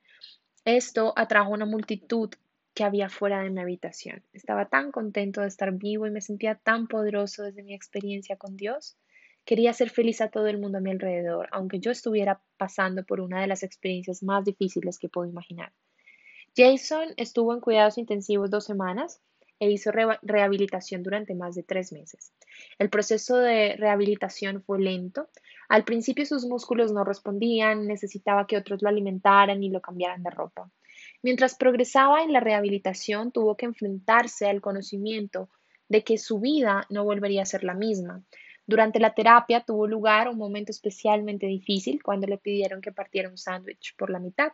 [0.67, 2.29] Esto atrajo una multitud
[2.73, 4.21] que había fuera de mi habitación.
[4.33, 8.57] Estaba tan contento de estar vivo y me sentía tan poderoso desde mi experiencia con
[8.57, 8.97] Dios.
[9.45, 13.21] Quería ser feliz a todo el mundo a mi alrededor, aunque yo estuviera pasando por
[13.21, 15.71] una de las experiencias más difíciles que puedo imaginar.
[16.53, 19.21] Jason estuvo en cuidados intensivos dos semanas
[19.61, 22.33] e hizo rehabilitación durante más de tres meses.
[22.77, 25.29] El proceso de rehabilitación fue lento.
[25.69, 30.29] Al principio sus músculos no respondían, necesitaba que otros lo alimentaran y lo cambiaran de
[30.29, 30.71] ropa.
[31.21, 35.49] Mientras progresaba en la rehabilitación, tuvo que enfrentarse al conocimiento
[35.89, 38.23] de que su vida no volvería a ser la misma.
[38.65, 43.37] Durante la terapia tuvo lugar un momento especialmente difícil cuando le pidieron que partiera un
[43.37, 44.51] sándwich por la mitad.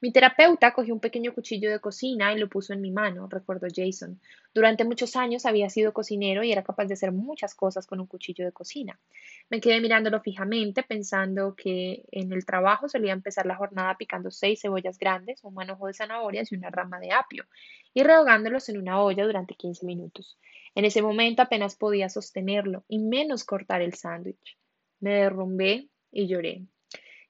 [0.00, 3.66] Mi terapeuta cogió un pequeño cuchillo de cocina y lo puso en mi mano, recordó
[3.74, 4.20] Jason.
[4.52, 8.06] Durante muchos años había sido cocinero y era capaz de hacer muchas cosas con un
[8.06, 9.00] cuchillo de cocina.
[9.48, 14.60] Me quedé mirándolo fijamente, pensando que en el trabajo solía empezar la jornada picando seis
[14.60, 17.46] cebollas grandes, un manojo de zanahorias y una rama de apio,
[17.94, 20.38] y rehogándolos en una olla durante 15 minutos.
[20.74, 24.58] En ese momento apenas podía sostenerlo, y menos cortar el sándwich.
[25.00, 26.66] Me derrumbé y lloré.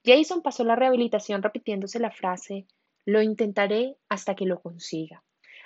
[0.04, 2.66] Jason pasó la rehabilitación repitiéndose la frase
[3.06, 5.22] lo intentaré hasta que lo consiga.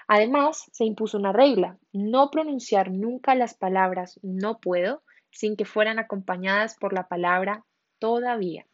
[0.07, 5.98] Además, se impuso una regla, no pronunciar nunca las palabras no puedo sin que fueran
[5.98, 7.64] acompañadas por la palabra
[7.98, 8.66] todavía.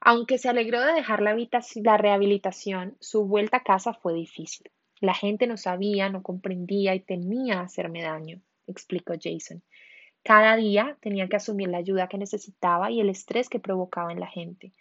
[0.00, 4.70] Aunque se alegró de dejar la, rehabilitación, su vuelta a casa fue difícil.
[5.00, 9.62] La gente no sabía, no comprendía y temía hacerme daño, explicó Jason.
[10.24, 14.20] Cada día tenía que asumir la ayuda que necesitaba y el estrés que provocaba en
[14.20, 14.72] la gente.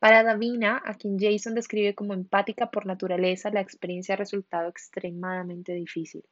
[0.00, 5.72] Para Davina, a quien Jason describe como empática por naturaleza, la experiencia ha resultado extremadamente
[5.72, 6.24] difícil.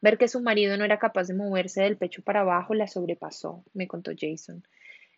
[0.00, 3.64] Ver que su marido no era capaz de moverse del pecho para abajo la sobrepasó,
[3.74, 4.62] me contó Jason.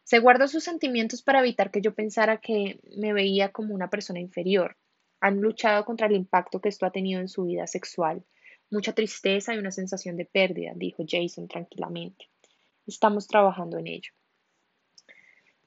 [0.02, 4.20] Se guardó sus sentimientos para evitar que yo pensara que me veía como una persona
[4.20, 4.78] inferior.
[5.20, 8.24] Han luchado contra el impacto que esto ha tenido en su vida sexual.
[8.70, 12.29] Mucha tristeza y una sensación de pérdida, dijo Jason tranquilamente.
[12.90, 14.11] Estamos trabajando en ello.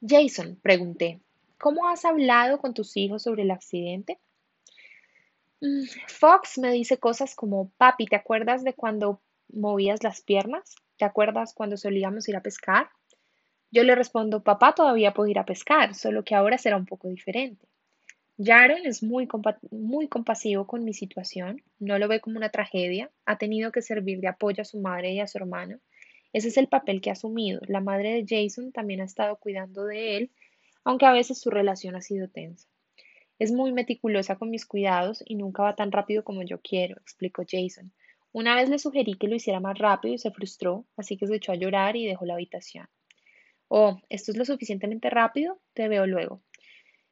[0.06, 1.22] Jason, pregunté,
[1.58, 4.20] ¿cómo has hablado con tus hijos sobre el accidente?
[5.62, 10.76] Mm, Fox me dice cosas como, papi, ¿te acuerdas de cuando movías las piernas?
[10.98, 12.90] ¿Te acuerdas cuando solíamos ir a pescar?
[13.72, 17.08] Yo le respondo, papá todavía puedo ir a pescar, solo que ahora será un poco
[17.08, 17.66] diferente.
[18.38, 19.30] Jaron es muy,
[19.72, 24.20] muy compasivo con mi situación, no lo ve como una tragedia, ha tenido que servir
[24.20, 25.80] de apoyo a su madre y a su hermano
[26.34, 27.62] Ese es el papel que ha asumido.
[27.68, 30.32] La madre de Jason también ha estado cuidando de él,
[30.84, 32.68] aunque a veces su relación ha sido tensa.
[33.40, 37.44] Es muy meticulosa con mis cuidados y nunca va tan rápido como yo quiero, explicó
[37.48, 37.94] Jason.
[38.32, 41.36] Una vez le sugerí que lo hiciera más rápido y se frustró, así que se
[41.36, 42.90] echó a llorar y dejó la habitación.
[43.68, 45.60] Oh, ¿esto es lo suficientemente rápido?
[45.74, 46.42] Te veo luego.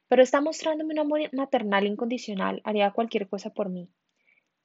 [0.08, 3.90] Pero está mostrándome un amor maternal incondicional, haría cualquier cosa por mí.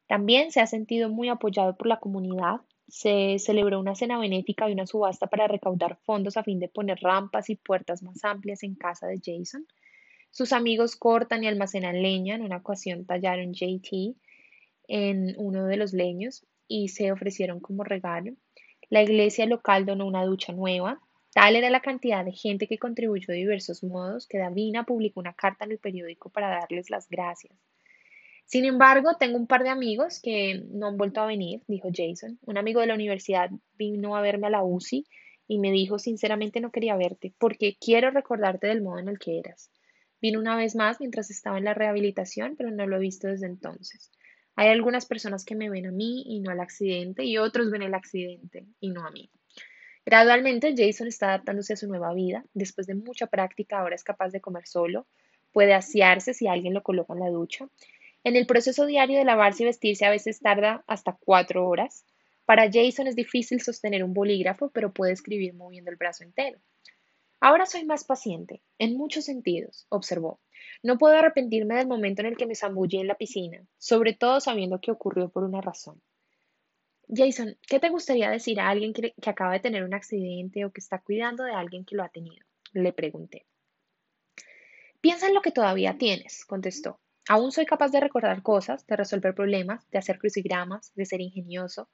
[0.07, 2.61] También se ha sentido muy apoyado por la comunidad.
[2.89, 6.99] Se celebró una cena benéfica y una subasta para recaudar fondos a fin de poner
[7.01, 9.67] rampas y puertas más amplias en casa de Jason.
[10.31, 12.35] Sus amigos cortan y almacenan leña.
[12.35, 14.17] En una ocasión tallaron JT
[14.89, 18.35] en uno de los leños y se ofrecieron como regalo.
[18.89, 21.01] La iglesia local donó una ducha nueva.
[21.33, 25.35] Tal era la cantidad de gente que contribuyó de diversos modos que Davina publicó una
[25.35, 27.53] carta en el periódico para darles las gracias.
[28.47, 32.39] Sin embargo, tengo un par de amigos que no han vuelto a venir, dijo Jason.
[32.43, 35.05] Un amigo de la universidad vino a verme a la UCI
[35.49, 39.41] y me dijo sinceramente no quería verte porque quiero recordarte del modo en el que
[39.41, 39.71] eras.
[40.21, 43.47] Vino una vez más mientras estaba en la rehabilitación, pero no lo he visto desde
[43.47, 44.13] entonces.
[44.55, 47.83] Hay algunas personas que me ven a mí y no al accidente, y otros ven
[47.83, 49.31] el accidente y no a mí.
[50.07, 52.45] Gradualmente, Jason está adaptándose a su nueva vida.
[52.55, 55.07] Después de mucha práctica, ahora es capaz de comer solo,
[55.53, 57.69] puede asearse si alguien lo coloca en la ducha.
[58.27, 62.05] En el proceso diario de lavarse y vestirse a veces tarda hasta cuatro horas.
[62.45, 66.59] Para Jason es difícil sostener un bolígrafo, pero puede escribir moviendo el brazo entero.
[67.39, 70.41] Ahora soy más paciente, en muchos sentidos, observó.
[70.83, 74.41] No puedo arrepentirme del momento en el que me zambullí en la piscina, sobre todo
[74.41, 76.03] sabiendo que ocurrió por una razón.
[77.09, 80.73] Jason, ¿qué te gustaría decir a alguien que, que acaba de tener un accidente o
[80.73, 82.45] que está cuidando de alguien que lo ha tenido?
[82.73, 83.47] Le pregunté.
[85.01, 86.99] Piensa en lo que todavía tienes, contestó.
[87.29, 91.89] Aún soy capaz de recordar cosas, de resolver problemas, de hacer crucigramas, de ser ingenioso,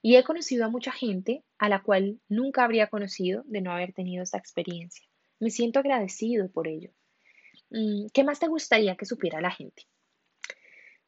[0.00, 3.92] y he conocido a mucha gente a la cual nunca habría conocido de no haber
[3.92, 5.04] tenido esta experiencia.
[5.40, 6.90] Me siento agradecido por ello.
[7.70, 9.82] Mm, ¿Qué más te gustaría que supiera la gente?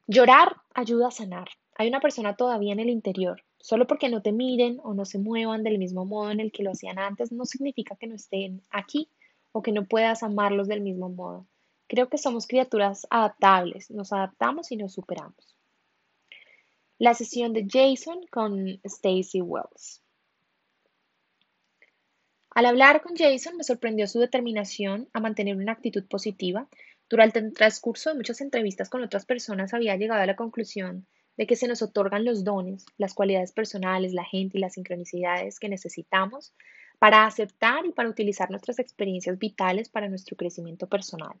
[0.07, 1.47] Llorar ayuda a sanar.
[1.75, 3.43] Hay una persona todavía en el interior.
[3.59, 6.63] Solo porque no te miren o no se muevan del mismo modo en el que
[6.63, 9.09] lo hacían antes, no significa que no estén aquí
[9.51, 11.47] o que no puedas amarlos del mismo modo.
[11.91, 15.57] Creo que somos criaturas adaptables, nos adaptamos y nos superamos
[16.97, 20.01] la sesión de Jason con Stacy Wells.
[22.51, 26.69] Al hablar con Jason me sorprendió su determinación a mantener una actitud positiva.
[27.09, 31.45] Durante el transcurso de muchas entrevistas con otras personas había llegado a la conclusión de
[31.45, 35.67] que se nos otorgan los dones, las cualidades personales, la gente y las sincronicidades que
[35.67, 36.53] necesitamos
[36.99, 41.33] para aceptar y para utilizar nuestras experiencias vitales para nuestro crecimiento personal.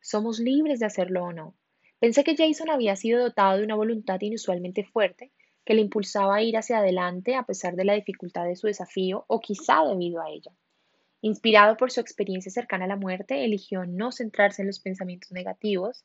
[0.00, 1.54] Somos libres de hacerlo o no.
[1.98, 5.32] Pensé que Jason había sido dotado de una voluntad inusualmente fuerte
[5.64, 9.24] que le impulsaba a ir hacia adelante a pesar de la dificultad de su desafío
[9.28, 10.52] o quizá debido a ella.
[11.20, 16.04] Inspirado por su experiencia cercana a la muerte, eligió no centrarse en los pensamientos negativos.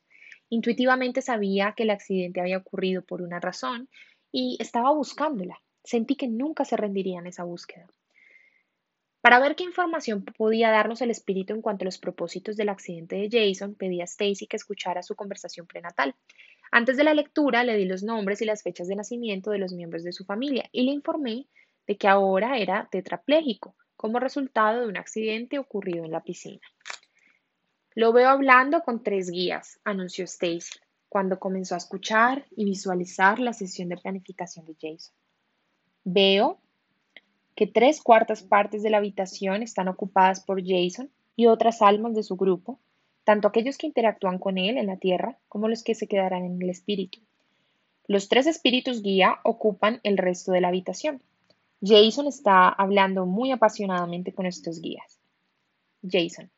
[0.50, 3.88] Intuitivamente sabía que el accidente había ocurrido por una razón
[4.30, 5.62] y estaba buscándola.
[5.84, 7.86] Sentí que nunca se rendiría en esa búsqueda.
[9.26, 13.16] Para ver qué información podía darnos el espíritu en cuanto a los propósitos del accidente
[13.16, 16.14] de Jason, pedí a Stacy que escuchara su conversación prenatal.
[16.70, 19.72] Antes de la lectura le di los nombres y las fechas de nacimiento de los
[19.72, 21.48] miembros de su familia y le informé
[21.88, 26.62] de que ahora era tetrapléjico como resultado de un accidente ocurrido en la piscina.
[27.96, 33.54] Lo veo hablando con tres guías, anunció Stacy, cuando comenzó a escuchar y visualizar la
[33.54, 35.16] sesión de planificación de Jason.
[36.04, 36.60] Veo
[37.56, 42.22] que tres cuartas partes de la habitación están ocupadas por Jason y otras almas de
[42.22, 42.78] su grupo,
[43.24, 46.60] tanto aquellos que interactúan con él en la tierra como los que se quedarán en
[46.62, 47.18] el espíritu.
[48.06, 51.22] Los tres espíritus guía ocupan el resto de la habitación.
[51.82, 55.18] Jason está hablando muy apasionadamente con estos guías.
[56.08, 56.50] Jason,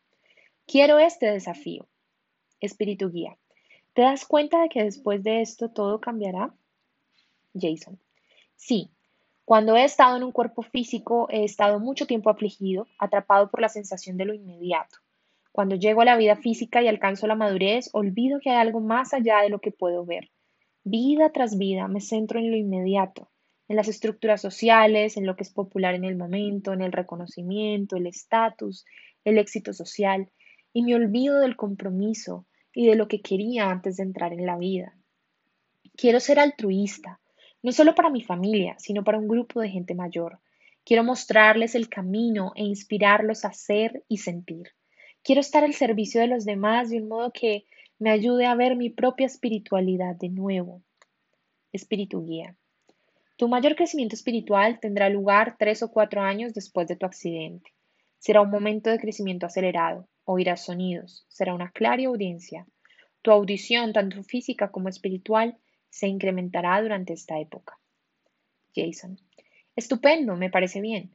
[0.66, 1.86] quiero este desafío.
[2.60, 3.38] Espíritu guía,
[3.94, 6.52] ¿te das cuenta de que después de esto todo cambiará?
[7.54, 8.00] Jason,
[8.56, 8.90] sí,
[9.48, 13.70] cuando he estado en un cuerpo físico, he estado mucho tiempo afligido, atrapado por la
[13.70, 14.98] sensación de lo inmediato.
[15.52, 19.14] Cuando llego a la vida física y alcanzo la madurez, olvido que hay algo más
[19.14, 20.28] allá de lo que puedo ver.
[20.84, 23.30] Vida tras vida me centro en lo inmediato,
[23.68, 27.96] en las estructuras sociales, en lo que es popular en el momento, en el reconocimiento,
[27.96, 28.84] el estatus,
[29.24, 30.30] el éxito social,
[30.74, 32.44] y me olvido del compromiso
[32.74, 34.94] y de lo que quería antes de entrar en la vida.
[35.96, 37.18] Quiero ser altruista,
[37.62, 40.38] no solo para mi familia, sino para un grupo de gente mayor.
[40.84, 44.72] Quiero mostrarles el camino e inspirarlos a ser y sentir.
[45.22, 47.64] Quiero estar al servicio de los demás de un modo que
[47.98, 50.82] me ayude a ver mi propia espiritualidad de nuevo.
[51.72, 52.56] Espíritu guía.
[53.36, 57.72] Tu mayor crecimiento espiritual tendrá lugar tres o cuatro años después de tu accidente.
[58.18, 60.08] Será un momento de crecimiento acelerado.
[60.24, 61.24] Oirás sonidos.
[61.28, 62.66] Será una clara audiencia.
[63.22, 65.56] Tu audición, tanto física como espiritual,
[65.90, 67.78] se incrementará durante esta época.
[68.74, 69.18] Jason.
[69.76, 71.10] Estupendo, me parece bien.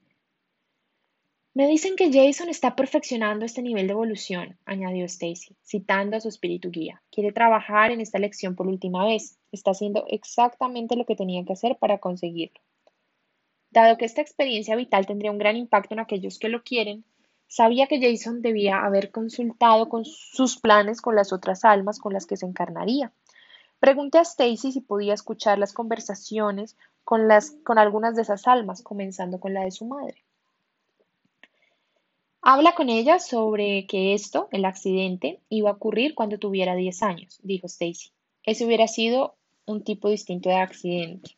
[1.55, 6.27] Me dicen que Jason está perfeccionando este nivel de evolución, añadió Stacy, citando a su
[6.27, 7.03] espíritu guía.
[7.11, 9.37] Quiere trabajar en esta lección por última vez.
[9.51, 12.59] Está haciendo exactamente lo que tenía que hacer para conseguirlo.
[13.69, 17.05] Dado que esta experiencia vital tendría un gran impacto en aquellos que lo quieren,
[17.47, 22.25] sabía que Jason debía haber consultado con sus planes con las otras almas con las
[22.25, 23.11] que se encarnaría.
[23.83, 28.81] Pregunté a Stacy si podía escuchar las conversaciones con, las, con algunas de esas almas,
[28.81, 30.23] comenzando con la de su madre.
[32.41, 37.41] Habla con ella sobre que esto, el accidente, iba a ocurrir cuando tuviera 10 años,
[37.43, 38.13] dijo Stacy.
[38.43, 41.35] Ese hubiera sido un tipo distinto de accidente.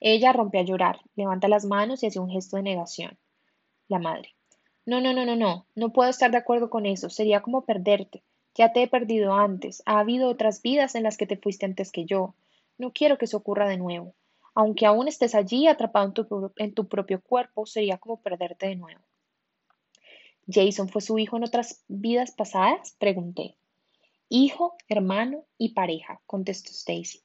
[0.00, 3.18] Ella rompe a llorar, levanta las manos y hace un gesto de negación.
[3.88, 4.30] La madre.
[4.86, 5.66] No, no, no, no, no.
[5.74, 7.10] No puedo estar de acuerdo con eso.
[7.10, 8.22] Sería como perderte.
[8.54, 9.82] Ya te he perdido antes.
[9.86, 12.34] Ha habido otras vidas en las que te fuiste antes que yo.
[12.78, 14.14] No quiero que eso ocurra de nuevo.
[14.54, 18.76] Aunque aún estés allí atrapado en tu, en tu propio cuerpo, sería como perderte de
[18.76, 19.00] nuevo.
[20.46, 22.96] ¿Jason fue su hijo en otras vidas pasadas?
[22.98, 23.56] Pregunté.
[24.28, 27.22] Hijo, hermano y pareja, contestó Stacy.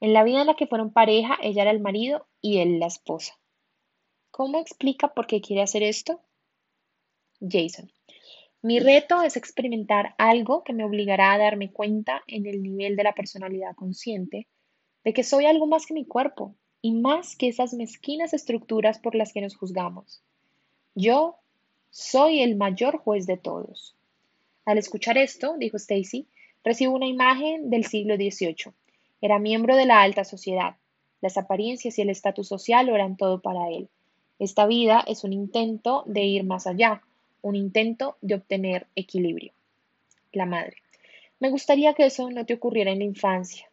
[0.00, 2.86] En la vida en la que fueron pareja, ella era el marido y él la
[2.86, 3.38] esposa.
[4.30, 6.20] ¿Cómo explica por qué quiere hacer esto?
[7.40, 7.90] Jason.
[8.62, 13.04] Mi reto es experimentar algo que me obligará a darme cuenta en el nivel de
[13.04, 14.48] la personalidad consciente
[15.02, 19.14] de que soy algo más que mi cuerpo y más que esas mezquinas estructuras por
[19.14, 20.22] las que nos juzgamos.
[20.94, 21.36] Yo
[21.88, 23.96] soy el mayor juez de todos.
[24.66, 26.28] Al escuchar esto, dijo Stacy,
[26.62, 28.74] recibo una imagen del siglo XVIII.
[29.22, 30.76] Era miembro de la alta sociedad.
[31.22, 33.88] Las apariencias y el estatus social lo eran todo para él.
[34.38, 37.02] Esta vida es un intento de ir más allá,
[37.42, 39.52] un intento de obtener equilibrio.
[40.32, 40.76] La madre.
[41.38, 43.68] Me gustaría que eso no te ocurriera en la infancia.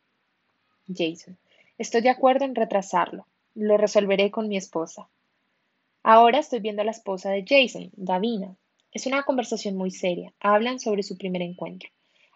[0.88, 1.38] Jason.
[1.78, 3.26] Estoy de acuerdo en retrasarlo.
[3.54, 5.08] Lo resolveré con mi esposa.
[6.02, 8.56] Ahora estoy viendo a la esposa de Jason, Davina.
[8.94, 10.34] Es una conversación muy seria.
[10.40, 11.90] Hablan sobre su primer encuentro.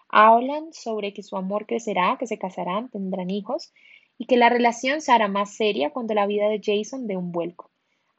[0.09, 3.71] Hablan sobre que su amor crecerá, que se casarán, tendrán hijos
[4.17, 7.31] y que la relación se hará más seria cuando la vida de Jason dé un
[7.31, 7.70] vuelco.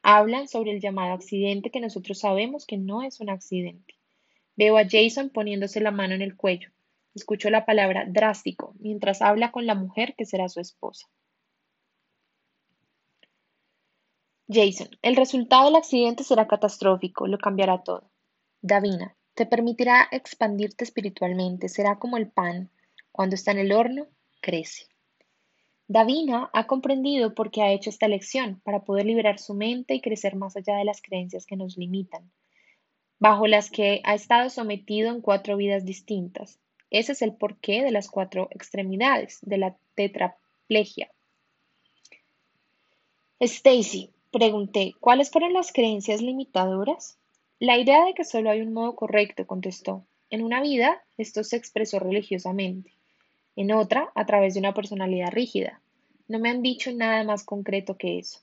[0.02, 3.94] Hablan sobre el llamado accidente que nosotros sabemos que no es un accidente.
[4.56, 6.70] Veo a Jason poniéndose la mano en el cuello.
[7.14, 11.08] Escucho la palabra drástico mientras habla con la mujer que será su esposa.
[14.48, 18.10] Jason, el resultado del accidente será catastrófico, lo cambiará todo.
[18.60, 22.70] Davina, te permitirá expandirte espiritualmente, será como el pan,
[23.12, 24.06] cuando está en el horno,
[24.40, 24.91] crece.
[25.88, 30.00] Davina ha comprendido por qué ha hecho esta elección, para poder liberar su mente y
[30.00, 32.30] crecer más allá de las creencias que nos limitan,
[33.18, 36.58] bajo las que ha estado sometido en cuatro vidas distintas.
[36.90, 41.10] Ese es el porqué de las cuatro extremidades, de la tetraplegia.
[43.40, 47.18] Stacy, Pregunté, ¿cuáles fueron las creencias limitadoras?
[47.58, 50.06] La idea de que solo hay un modo correcto, contestó.
[50.30, 52.94] En una vida, esto se expresó religiosamente.
[53.56, 55.80] En otra, a través de una personalidad rígida.
[56.28, 58.40] No me han dicho nada más concreto que eso.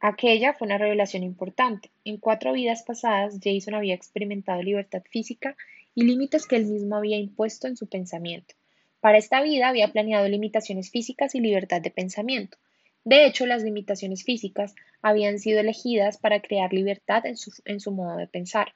[0.00, 1.90] Aquella fue una revelación importante.
[2.04, 5.56] En cuatro vidas pasadas, Jason había experimentado libertad física
[5.94, 8.54] y límites que él mismo había impuesto en su pensamiento.
[9.00, 12.56] Para esta vida había planeado limitaciones físicas y libertad de pensamiento.
[13.04, 18.28] De hecho, las limitaciones físicas habían sido elegidas para crear libertad en su, modo de
[18.28, 18.74] pensar.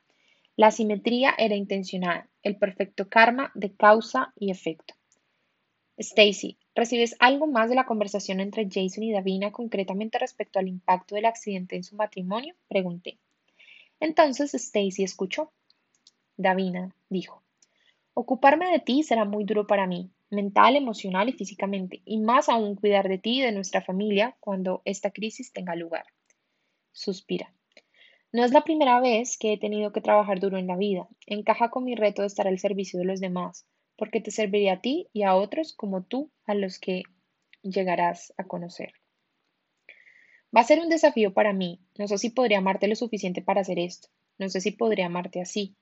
[0.57, 4.95] La simetría era intencionada, el perfecto karma de causa y efecto.
[5.99, 11.15] Stacy, ¿recibes algo más de la conversación entre Jason y Davina concretamente respecto al impacto
[11.15, 12.55] del accidente en su matrimonio?
[12.69, 13.19] Pregunté.
[14.01, 15.53] Entonces Stacy escuchó.
[16.37, 17.43] Davina dijo,
[18.13, 22.75] Ocuparme de ti será muy duro para mí mental, emocional y físicamente, y más aún
[22.75, 26.05] cuidar de ti y de nuestra familia cuando esta crisis tenga lugar.
[26.93, 27.53] Suspira.
[28.33, 31.09] No es la primera vez que he tenido que trabajar duro en la vida.
[31.27, 33.67] Encaja con mi reto de estar al servicio de los demás,
[33.97, 37.03] porque te serviría a ti y a otros como tú a los que
[37.63, 38.93] llegarás a conocer.
[40.57, 41.81] Va a ser un desafío para mí.
[41.99, 44.09] No sé si podría amarte lo suficiente para hacer esto.
[44.39, 45.77] No sé si podría amarte así.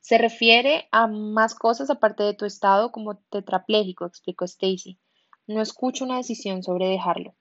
[0.00, 4.98] Se refiere a más cosas aparte de tu estado como tetrapléjico, explicó Stacy.
[5.46, 7.34] No escucho una decisión sobre dejarlo.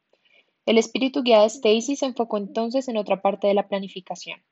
[0.65, 4.43] El espíritu guía de Stacy se enfocó entonces en otra parte de la planificación.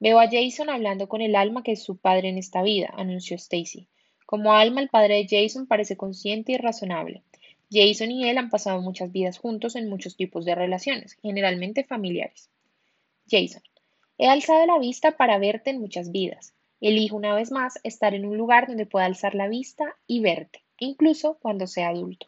[0.00, 3.36] Veo a Jason hablando con el alma que es su padre en esta vida, anunció
[3.36, 3.88] Stacy.
[4.28, 7.22] Como alma, el padre de Jason parece consciente y razonable.
[7.70, 12.50] Jason y él han pasado muchas vidas juntos en muchos tipos de relaciones, generalmente familiares.
[13.26, 13.62] Jason.
[14.18, 16.52] He alzado la vista para verte en muchas vidas.
[16.78, 20.62] Elijo una vez más estar en un lugar donde pueda alzar la vista y verte,
[20.78, 22.26] incluso cuando sea adulto.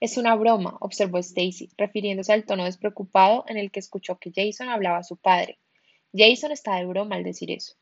[0.00, 4.70] Es una broma, observó Stacy, refiriéndose al tono despreocupado en el que escuchó que Jason
[4.70, 5.58] hablaba a su padre.
[6.14, 7.74] Jason está de broma al decir eso.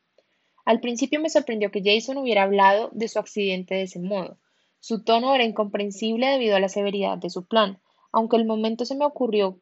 [0.67, 4.37] Al principio me sorprendió que Jason hubiera hablado de su accidente de ese modo.
[4.81, 7.79] Su tono era incomprensible debido a la severidad de su plan,
[8.11, 9.61] aunque, el momento se me ocurrió,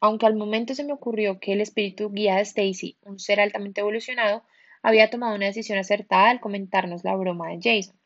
[0.00, 3.80] aunque al momento se me ocurrió que el espíritu guía de Stacy, un ser altamente
[3.80, 4.44] evolucionado,
[4.80, 7.98] había tomado una decisión acertada al comentarnos la broma de Jason.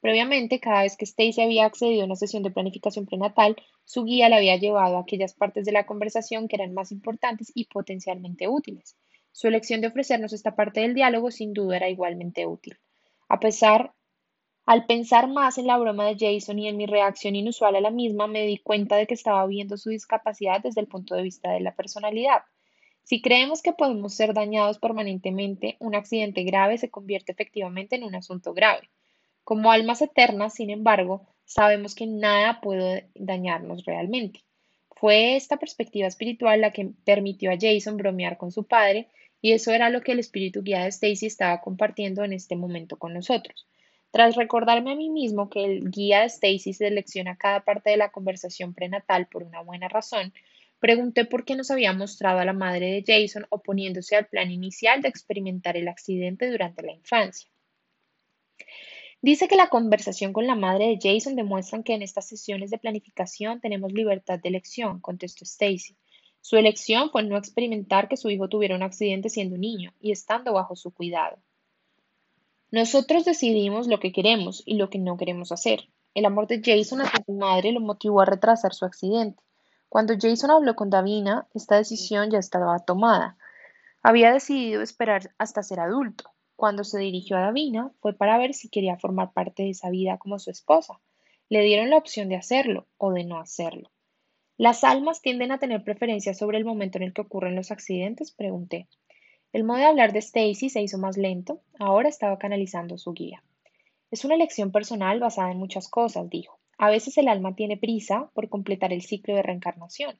[0.00, 4.28] Previamente, cada vez que Stacy había accedido a una sesión de planificación prenatal, su guía
[4.28, 8.48] le había llevado a aquellas partes de la conversación que eran más importantes y potencialmente
[8.48, 8.96] útiles.
[9.36, 12.78] Su elección de ofrecernos esta parte del diálogo sin duda era igualmente útil.
[13.28, 13.92] A pesar,
[14.64, 17.90] al pensar más en la broma de Jason y en mi reacción inusual a la
[17.90, 21.50] misma, me di cuenta de que estaba viendo su discapacidad desde el punto de vista
[21.50, 22.44] de la personalidad.
[23.02, 28.14] Si creemos que podemos ser dañados permanentemente, un accidente grave se convierte efectivamente en un
[28.14, 28.88] asunto grave.
[29.44, 34.46] Como almas eternas, sin embargo, sabemos que nada puede dañarnos realmente.
[34.92, 39.10] Fue esta perspectiva espiritual la que permitió a Jason bromear con su padre,
[39.40, 42.96] y eso era lo que el espíritu guía de Stacy estaba compartiendo en este momento
[42.96, 43.66] con nosotros.
[44.10, 48.10] Tras recordarme a mí mismo que el guía de Stacy selecciona cada parte de la
[48.10, 50.32] conversación prenatal por una buena razón,
[50.78, 55.02] pregunté por qué nos había mostrado a la madre de Jason oponiéndose al plan inicial
[55.02, 57.50] de experimentar el accidente durante la infancia.
[59.22, 62.78] Dice que la conversación con la madre de Jason demuestran que en estas sesiones de
[62.78, 65.96] planificación tenemos libertad de elección, contestó Stacy.
[66.48, 70.52] Su elección fue no experimentar que su hijo tuviera un accidente siendo niño y estando
[70.52, 71.38] bajo su cuidado.
[72.70, 75.88] Nosotros decidimos lo que queremos y lo que no queremos hacer.
[76.14, 79.42] El amor de Jason hacia su madre lo motivó a retrasar su accidente.
[79.88, 83.36] Cuando Jason habló con Davina, esta decisión ya estaba tomada.
[84.04, 86.30] Había decidido esperar hasta ser adulto.
[86.54, 90.16] Cuando se dirigió a Davina fue para ver si quería formar parte de esa vida
[90.18, 91.00] como su esposa.
[91.48, 93.90] Le dieron la opción de hacerlo o de no hacerlo.
[94.56, 98.32] ¿Las almas tienden a tener preferencia sobre el momento en el que ocurren los accidentes?
[98.32, 98.88] pregunté.
[99.52, 101.60] El modo de hablar de Stacy se hizo más lento.
[101.78, 103.42] Ahora estaba canalizando su guía.
[104.10, 106.58] Es una elección personal basada en muchas cosas, dijo.
[106.78, 110.16] A veces el alma tiene prisa por completar el ciclo de reencarnación.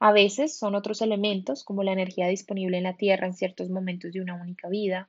[0.00, 4.12] A veces son otros elementos, como la energía disponible en la Tierra en ciertos momentos
[4.12, 5.08] de una única vida,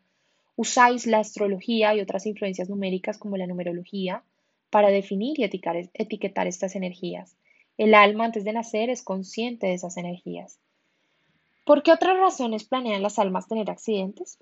[0.61, 4.23] Usáis la astrología y otras influencias numéricas como la numerología
[4.69, 7.37] para definir y etiquetar estas energías.
[7.79, 10.59] El alma antes de nacer es consciente de esas energías.
[11.65, 14.37] ¿Por qué otras razones planean las almas tener accidentes?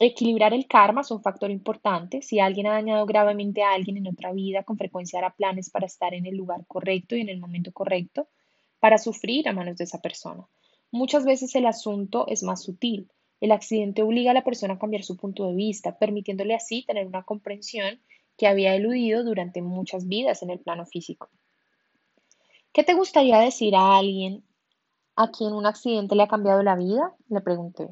[0.00, 2.20] Equilibrar el karma es un factor importante.
[2.20, 5.86] Si alguien ha dañado gravemente a alguien en otra vida, con frecuencia hará planes para
[5.86, 8.28] estar en el lugar correcto y en el momento correcto,
[8.80, 10.46] para sufrir a manos de esa persona.
[10.90, 13.10] Muchas veces el asunto es más sutil.
[13.40, 17.06] El accidente obliga a la persona a cambiar su punto de vista, permitiéndole así tener
[17.06, 17.98] una comprensión
[18.36, 21.30] que había eludido durante muchas vidas en el plano físico.
[22.78, 24.44] ¿Qué te gustaría decir a alguien
[25.16, 27.12] a quien un accidente le ha cambiado la vida?
[27.28, 27.88] Le pregunté.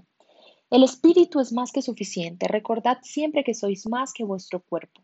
[0.70, 2.46] El espíritu es más que suficiente.
[2.46, 5.02] Recordad siempre que sois más que vuestro cuerpo.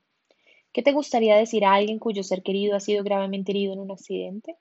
[0.72, 3.90] ¿Qué te gustaría decir a alguien cuyo ser querido ha sido gravemente herido en un
[3.90, 4.56] accidente?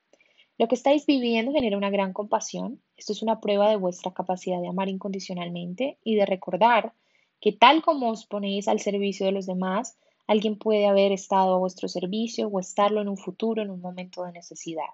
[0.58, 2.82] Lo que estáis viviendo genera una gran compasión.
[2.96, 6.94] Esto es una prueba de vuestra capacidad de amar incondicionalmente y de recordar
[7.40, 9.96] que tal como os ponéis al servicio de los demás,
[10.26, 14.24] alguien puede haber estado a vuestro servicio o estarlo en un futuro en un momento
[14.24, 14.90] de necesidad.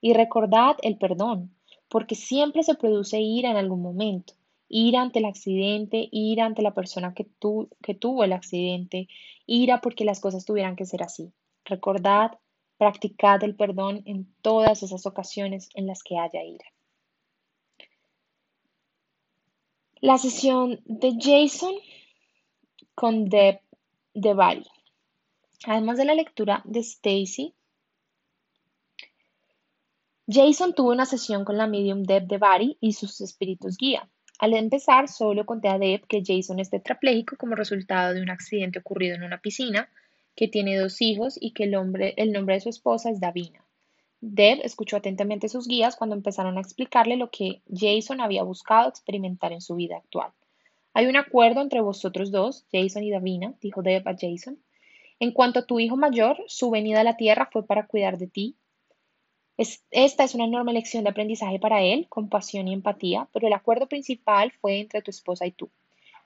[0.00, 1.54] Y recordad el perdón,
[1.88, 4.34] porque siempre se produce ira en algún momento.
[4.68, 7.26] Ira ante el accidente, ira ante la persona que,
[7.82, 9.08] que tuvo el accidente,
[9.46, 11.32] ira porque las cosas tuvieran que ser así.
[11.64, 12.38] Recordad
[12.80, 16.64] Practicad el perdón en todas esas ocasiones en las que haya ira.
[20.00, 21.74] La sesión de Jason
[22.94, 23.60] con Deb
[24.14, 24.64] de Bari.
[25.66, 27.52] Además de la lectura de Stacy,
[30.32, 34.08] Jason tuvo una sesión con la medium Deb de Bari y sus espíritus guía.
[34.38, 38.78] Al empezar, solo conté a Deb que Jason es tetrapléjico como resultado de un accidente
[38.78, 39.88] ocurrido en una piscina
[40.36, 43.64] que tiene dos hijos y que el, nombre de su esposa es Davina.
[44.20, 49.50] Deb escuchó atentamente sus guías cuando empezaron a explicarle lo que Jason había buscado experimentar
[49.50, 50.30] en su vida actual.
[50.94, 54.60] Hay un acuerdo entre vosotros dos, Jason y Davina, dijo Deb a Jason.
[55.18, 58.28] En cuanto a tu hijo mayor, su venida a la tierra fue para cuidar de
[58.28, 58.56] ti.
[59.90, 63.88] Esta es una enorme lección de aprendizaje para él, compasión y empatía, pero el acuerdo
[63.88, 65.70] principal fue entre tu esposa y tú.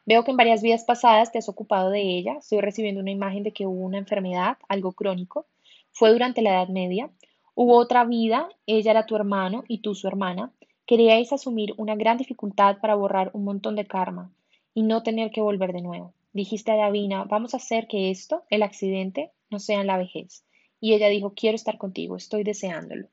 [0.06, 2.36] Veo que en varias vidas pasadas te has ocupado de ella.
[2.38, 5.46] Estoy recibiendo una imagen de que hubo una enfermedad, algo crónico.
[5.90, 7.10] Fue durante la Edad Media.
[7.54, 10.52] Hubo otra vida, ella era tu hermano y tú su hermana.
[10.86, 14.30] Queríais asumir una gran dificultad para borrar un montón de karma
[14.74, 16.12] y no tener que volver de nuevo.
[16.34, 20.44] Dijiste a Davina, vamos a hacer que esto, el accidente, no sea en la vejez.
[20.80, 23.08] Y ella dijo, quiero estar contigo, estoy deseándolo.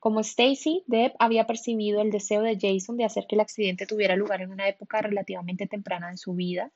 [0.00, 4.16] Como Stacy, Deb había percibido el deseo de Jason de hacer que el accidente tuviera
[4.16, 6.72] lugar en una época relativamente temprana de su vida.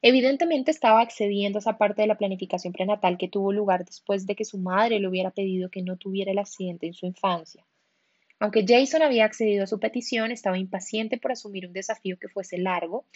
[0.00, 4.36] Evidentemente estaba accediendo a esa parte de la planificación prenatal que tuvo lugar después de
[4.36, 7.66] que su madre le hubiera pedido que no tuviera el accidente en su infancia.
[8.38, 12.58] Aunque Jason había accedido a su petición, estaba impaciente por asumir un desafío que fuese
[12.58, 13.06] largo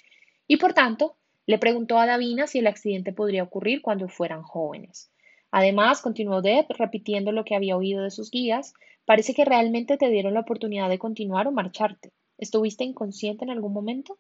[0.49, 1.15] y por tanto
[1.47, 5.12] le preguntó a Davina si el accidente podría ocurrir cuando fueran jóvenes.
[5.53, 8.73] Además, continuó Deb repitiendo lo que había oído de sus guías,
[9.05, 12.11] parece que realmente te dieron la oportunidad de continuar o marcharte.
[12.39, 14.19] ¿Estuviste inconsciente en algún momento?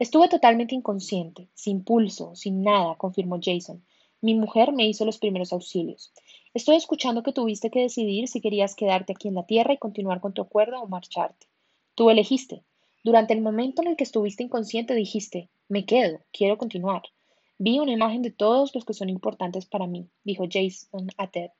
[0.00, 3.84] Estuve totalmente inconsciente, sin pulso, sin nada, confirmó Jason.
[4.20, 6.12] Mi mujer me hizo los primeros auxilios.
[6.52, 10.20] Estoy escuchando que tuviste que decidir si querías quedarte aquí en la Tierra y continuar
[10.20, 11.46] con tu acuerdo o marcharte.
[11.94, 12.64] Tú elegiste.
[13.04, 17.02] Durante el momento en el que estuviste inconsciente dijiste, me quedo, quiero continuar.
[17.62, 21.50] Vi una imagen de todos los que son importantes para mí, dijo Jason a Ted,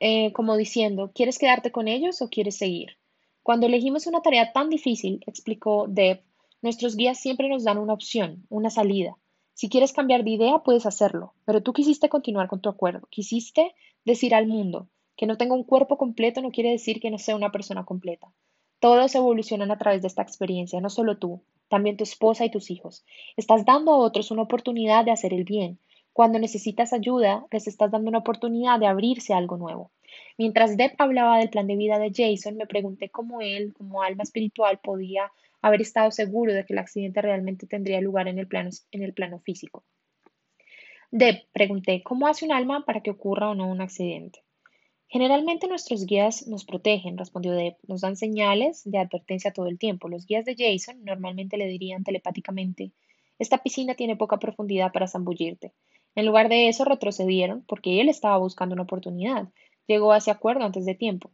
[0.00, 2.98] eh, como diciendo, ¿quieres quedarte con ellos o quieres seguir?
[3.44, 6.24] Cuando elegimos una tarea tan difícil, explicó Deb,
[6.62, 9.16] nuestros guías siempre nos dan una opción, una salida.
[9.54, 13.76] Si quieres cambiar de idea, puedes hacerlo, pero tú quisiste continuar con tu acuerdo, quisiste
[14.04, 17.36] decir al mundo que no tengo un cuerpo completo no quiere decir que no sea
[17.36, 18.32] una persona completa.
[18.80, 22.70] Todos evolucionan a través de esta experiencia, no solo tú, también tu esposa y tus
[22.70, 23.04] hijos.
[23.36, 25.78] Estás dando a otros una oportunidad de hacer el bien.
[26.12, 29.92] Cuando necesitas ayuda, les estás dando una oportunidad de abrirse a algo nuevo.
[30.36, 34.24] Mientras Deb hablaba del plan de vida de Jason, me pregunté cómo él, como alma
[34.24, 35.30] espiritual, podía
[35.62, 39.12] haber estado seguro de que el accidente realmente tendría lugar en el plano, en el
[39.12, 39.84] plano físico.
[41.10, 44.40] Deb, pregunté, ¿cómo hace un alma para que ocurra o no un accidente?
[45.08, 47.76] Generalmente nuestros guías nos protegen, respondió Deb.
[47.86, 50.08] Nos dan señales de advertencia todo el tiempo.
[50.08, 52.92] Los guías de Jason normalmente le dirían telepáticamente,
[53.38, 55.72] esta piscina tiene poca profundidad para zambullirte.
[56.16, 59.48] En lugar de eso retrocedieron porque él estaba buscando una oportunidad.
[59.86, 61.30] Llegó a ese acuerdo antes de tiempo.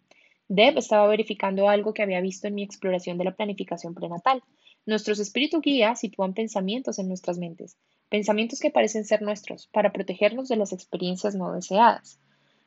[0.47, 4.43] Deb estaba verificando algo que había visto en mi exploración de la planificación prenatal.
[4.85, 7.79] Nuestros espíritus guías sitúan pensamientos en nuestras mentes,
[8.11, 12.21] pensamientos que parecen ser nuestros, para protegernos de las experiencias no deseadas.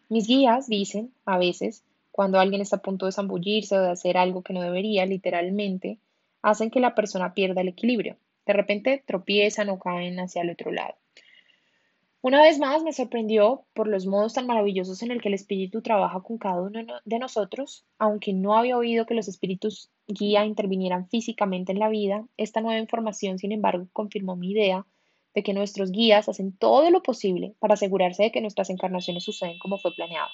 [0.10, 4.18] Mis guías dicen, a veces, cuando alguien está a punto de zambullirse o de hacer
[4.18, 5.99] algo que no debería, literalmente,
[6.41, 8.18] hacen que la persona pierda el equilibrio.
[8.45, 10.95] De repente tropiezan o caen hacia el otro lado.
[12.22, 15.82] Una vez más me sorprendió por los modos tan maravillosos en el que el espíritu
[15.82, 21.08] trabaja con cada uno de nosotros, aunque no había oído que los espíritus guía intervinieran
[21.10, 24.86] físicamente en la vida, esta nueva información, sin embargo, confirmó mi idea
[25.34, 29.59] de que nuestros guías hacen todo lo posible para asegurarse de que nuestras encarnaciones suceden
[29.59, 30.30] como fue planeado.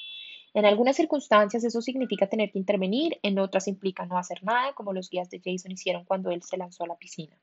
[0.54, 4.94] En algunas circunstancias eso significa tener que intervenir, en otras implica no hacer nada, como
[4.94, 7.36] los guías de Jason hicieron cuando él se lanzó a la piscina.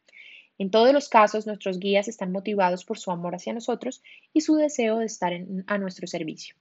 [0.58, 4.56] En todos los casos, nuestros guías están motivados por su amor hacia nosotros y su
[4.56, 5.32] deseo de estar
[5.66, 6.54] a nuestro servicio.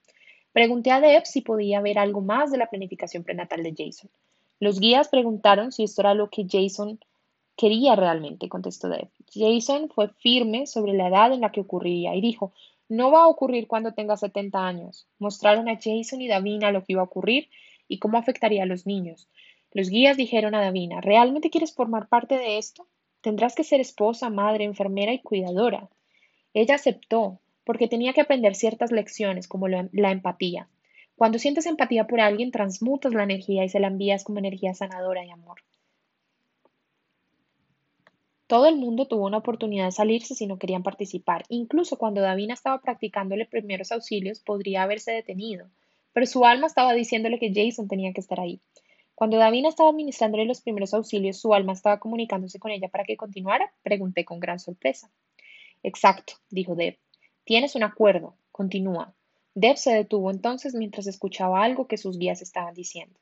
[0.52, 4.10] Pregunté a Deb si podía ver algo más de la planificación prenatal de Jason.
[4.58, 6.98] Los guías preguntaron si esto era lo que Jason
[7.60, 9.10] quería realmente, contestó Deb.
[9.34, 12.54] Jason fue firme sobre la edad en la que ocurriría y dijo,
[12.88, 15.06] no va a ocurrir cuando tenga 70 años.
[15.18, 17.50] Mostraron a Jason y Davina lo que iba a ocurrir
[17.86, 19.28] y cómo afectaría a los niños.
[19.72, 22.86] Los guías dijeron a Davina, ¿realmente quieres formar parte de esto?
[23.20, 25.90] Tendrás que ser esposa, madre, enfermera y cuidadora.
[26.54, 30.66] Ella aceptó, porque tenía que aprender ciertas lecciones, como la, la empatía.
[31.14, 35.26] Cuando sientes empatía por alguien, transmutas la energía y se la envías como energía sanadora
[35.26, 35.60] y amor.
[38.50, 41.44] Todo el mundo tuvo una oportunidad de salirse si no querían participar.
[41.48, 45.68] Incluso cuando Davina estaba practicándole primeros auxilios, podría haberse detenido,
[46.12, 48.60] pero su alma estaba diciéndole que Jason tenía que estar ahí.
[49.14, 53.16] Cuando Davina estaba administrándole los primeros auxilios, su alma estaba comunicándose con ella para que
[53.16, 55.08] continuara, pregunté con gran sorpresa.
[55.84, 56.98] Exacto, dijo Deb.
[57.44, 58.34] Tienes un acuerdo.
[58.50, 59.14] Continúa.
[59.54, 63.16] Deb se detuvo entonces mientras escuchaba algo que sus guías estaban diciendo.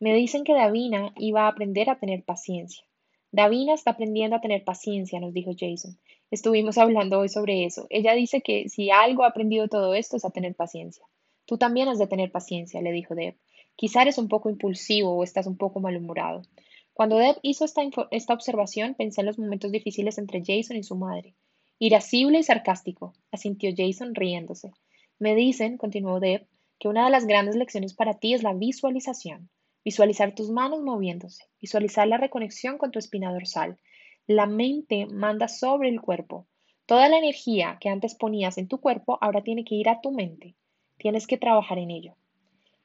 [0.00, 2.86] Me dicen que Davina iba a aprender a tener paciencia.
[3.32, 5.98] Davina está aprendiendo a tener paciencia, nos dijo Jason.
[6.30, 7.86] Estuvimos hablando hoy sobre eso.
[7.88, 11.06] Ella dice que si algo ha aprendido todo esto es a tener paciencia.
[11.46, 13.34] Tú también has de tener paciencia, le dijo Deb.
[13.74, 16.42] Quizá eres un poco impulsivo o estás un poco malhumorado.
[16.92, 17.80] Cuando Deb hizo esta,
[18.10, 21.34] esta observación, pensé en los momentos difíciles entre Jason y su madre.
[21.78, 24.72] Irascible y sarcástico, asintió Jason riéndose.
[25.18, 26.46] Me dicen, continuó Deb,
[26.78, 29.48] que una de las grandes lecciones para ti es la visualización.
[29.84, 33.78] Visualizar tus manos moviéndose, visualizar la reconexión con tu espina dorsal.
[34.26, 36.46] La mente manda sobre el cuerpo.
[36.86, 40.12] Toda la energía que antes ponías en tu cuerpo ahora tiene que ir a tu
[40.12, 40.54] mente.
[40.98, 42.14] Tienes que trabajar en ello.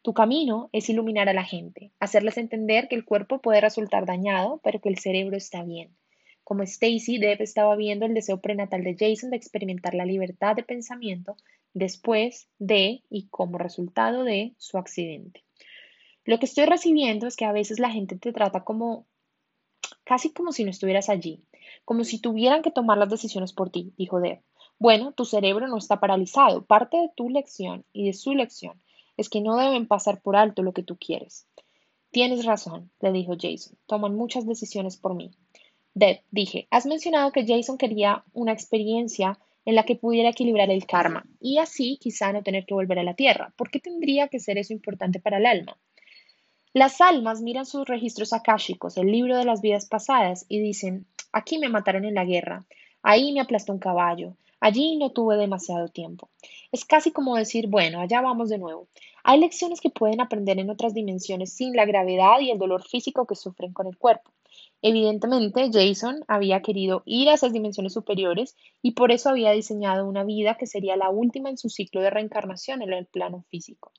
[0.02, 4.62] Tu camino es iluminar a la gente, hacerles entender que el cuerpo puede resultar dañado,
[4.64, 5.96] pero que el cerebro está bien.
[6.44, 10.64] Como Stacy, Deb estaba viendo el deseo prenatal de Jason de experimentar la libertad de
[10.64, 11.36] pensamiento
[11.74, 15.44] después de y como resultado de su accidente.
[16.28, 19.06] Lo que estoy recibiendo es que a veces la gente te trata como
[20.04, 21.42] casi como si no estuvieras allí,
[21.86, 24.42] como si tuvieran que tomar las decisiones por ti, dijo Deb.
[24.78, 26.66] Bueno, tu cerebro no está paralizado.
[26.66, 28.82] Parte de tu lección y de su lección
[29.16, 31.48] es que no deben pasar por alto lo que tú quieres.
[32.12, 33.78] Tienes razón, le dijo Jason.
[33.86, 35.32] Toman muchas decisiones por mí.
[35.94, 40.86] Deb, dije, has mencionado que Jason quería una experiencia en la que pudiera equilibrar el
[40.86, 43.54] karma y así quizá no tener que volver a la tierra.
[43.56, 45.78] ¿Por qué tendría que ser eso importante para el alma?
[46.78, 51.58] Las almas miran sus registros akáshicos, el libro de las vidas pasadas, y dicen, aquí
[51.58, 52.68] me mataron en la guerra,
[53.02, 56.30] ahí me aplastó un caballo, allí no tuve demasiado tiempo.
[56.72, 58.90] Es casi como decir, bueno, allá vamos de nuevo.
[59.24, 63.26] Hay lecciones que pueden aprender en otras dimensiones sin la gravedad y el dolor físico
[63.26, 64.32] que sufren con el cuerpo.
[64.84, 70.24] Evidentemente, Jason había querido ir a esas dimensiones superiores y por eso había diseñado una
[70.24, 73.92] vida que sería la última en su ciclo de reencarnación en el plano físico.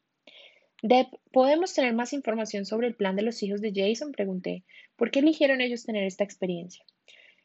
[0.82, 4.12] Deb, ¿podemos tener más información sobre el plan de los hijos de Jason?
[4.12, 4.64] Pregunté.
[4.94, 6.84] ¿Por qué eligieron ellos tener esta experiencia?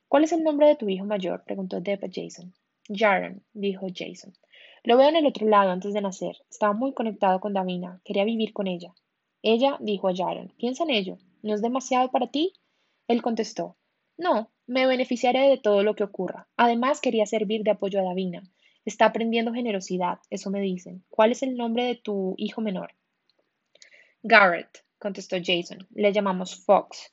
[0.08, 1.44] ¿Cuál es el nombre de tu hijo mayor?
[1.44, 2.54] Preguntó Deb a Jason.
[2.88, 4.34] Jaron, dijo Jason.
[4.84, 6.38] Lo veo en el otro lado antes de nacer.
[6.48, 8.02] Estaba muy conectado con Davina.
[8.06, 8.94] Quería vivir con ella.
[9.42, 11.18] Ella dijo a Jaron, piensa en ello.
[11.42, 12.54] ¿No es demasiado para ti?
[13.08, 13.78] Él contestó,
[14.16, 16.48] No, me beneficiaré de todo lo que ocurra.
[16.56, 18.44] Además, quería servir de apoyo a Davina.
[18.86, 21.04] Está aprendiendo generosidad, eso me dicen.
[21.10, 22.94] ¿Cuál es el nombre de tu hijo menor?
[24.26, 25.86] Garrett, contestó Jason.
[25.94, 27.12] Le llamamos Fox.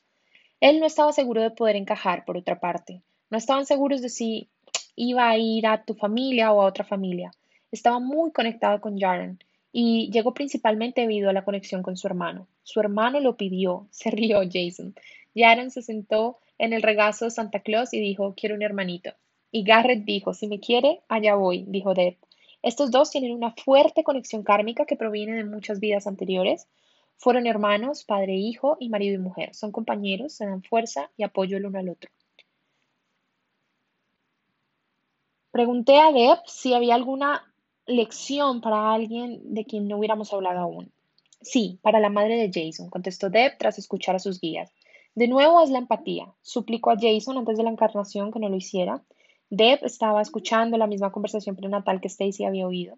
[0.61, 3.03] Él no estaba seguro de poder encajar, por otra parte.
[3.31, 4.49] No estaban seguros de si
[4.95, 7.33] iba a ir a tu familia o a otra familia.
[7.73, 9.43] Estaba muy conectado con Jaron
[9.73, 12.47] y llegó principalmente debido a la conexión con su hermano.
[12.63, 14.95] Su hermano lo pidió, se rió Jason.
[15.35, 19.15] Jaron se sentó en el regazo de Santa Claus y dijo, quiero un hermanito.
[19.51, 22.19] Y Garrett dijo, si me quiere, allá voy, dijo Deb.
[22.63, 26.69] Estos dos tienen una fuerte conexión kármica que proviene de muchas vidas anteriores.
[27.21, 29.55] Fueron hermanos, padre e hijo y marido y mujer.
[29.55, 32.11] Son compañeros, se dan fuerza y apoyo el uno al otro.
[35.51, 37.53] Pregunté a Deb si había alguna
[37.85, 40.93] lección para alguien de quien no hubiéramos hablado aún.
[41.43, 44.73] Sí, para la madre de Jason, contestó Deb tras escuchar a sus guías.
[45.15, 46.33] De nuevo es la empatía.
[46.41, 49.03] Suplicó a Jason antes de la encarnación que no lo hiciera.
[49.51, 52.97] Deb estaba escuchando la misma conversación prenatal que Stacy había oído.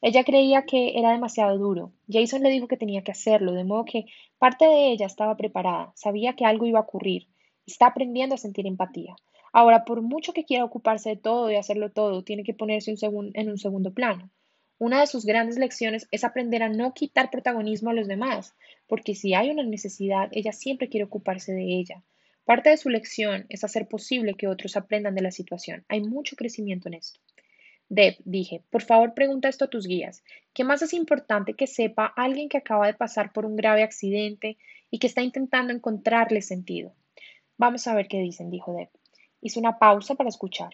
[0.00, 1.92] Ella creía que era demasiado duro.
[2.08, 4.06] Jason le dijo que tenía que hacerlo, de modo que
[4.38, 7.26] parte de ella estaba preparada, sabía que algo iba a ocurrir.
[7.66, 9.16] Está aprendiendo a sentir empatía.
[9.52, 13.50] Ahora, por mucho que quiera ocuparse de todo y hacerlo todo, tiene que ponerse en
[13.50, 14.30] un segundo plano.
[14.78, 18.54] Una de sus grandes lecciones es aprender a no quitar protagonismo a los demás,
[18.86, 22.04] porque si hay una necesidad, ella siempre quiere ocuparse de ella.
[22.44, 25.84] Parte de su lección es hacer posible que otros aprendan de la situación.
[25.88, 27.18] Hay mucho crecimiento en esto.
[27.90, 30.22] Deb, dije, por favor pregunta esto a tus guías.
[30.52, 34.58] ¿Qué más es importante que sepa alguien que acaba de pasar por un grave accidente
[34.90, 36.92] y que está intentando encontrarle sentido?
[37.56, 38.90] Vamos a ver qué dicen, dijo Deb.
[39.40, 40.70] Hizo una pausa para escuchar.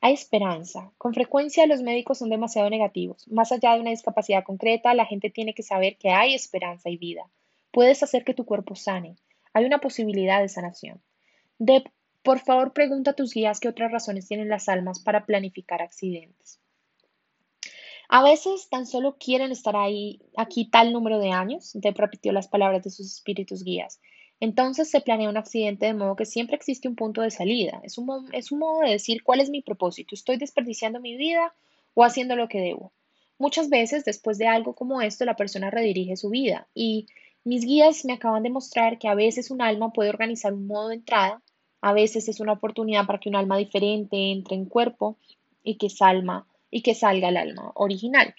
[0.00, 0.92] Hay esperanza.
[0.98, 3.26] Con frecuencia los médicos son demasiado negativos.
[3.28, 6.98] Más allá de una discapacidad concreta, la gente tiene que saber que hay esperanza y
[6.98, 7.28] vida.
[7.72, 9.16] Puedes hacer que tu cuerpo sane.
[9.54, 11.02] Hay una posibilidad de sanación.
[11.58, 11.84] Deb,
[12.24, 16.58] por favor, pregunta a tus guías qué otras razones tienen las almas para planificar accidentes.
[18.08, 22.82] A veces tan solo quieren estar ahí, aquí tal número de años, repitió las palabras
[22.82, 24.00] de sus espíritus guías.
[24.40, 27.80] Entonces se planea un accidente de modo que siempre existe un punto de salida.
[27.84, 30.14] Es un, es un modo de decir cuál es mi propósito.
[30.14, 31.54] ¿Estoy desperdiciando mi vida
[31.92, 32.92] o haciendo lo que debo?
[33.38, 37.06] Muchas veces después de algo como esto la persona redirige su vida y
[37.42, 40.88] mis guías me acaban de mostrar que a veces un alma puede organizar un modo
[40.88, 41.42] de entrada,
[41.84, 45.18] a veces es una oportunidad para que un alma diferente entre en cuerpo
[45.62, 48.34] y que, salma, y que salga el alma original.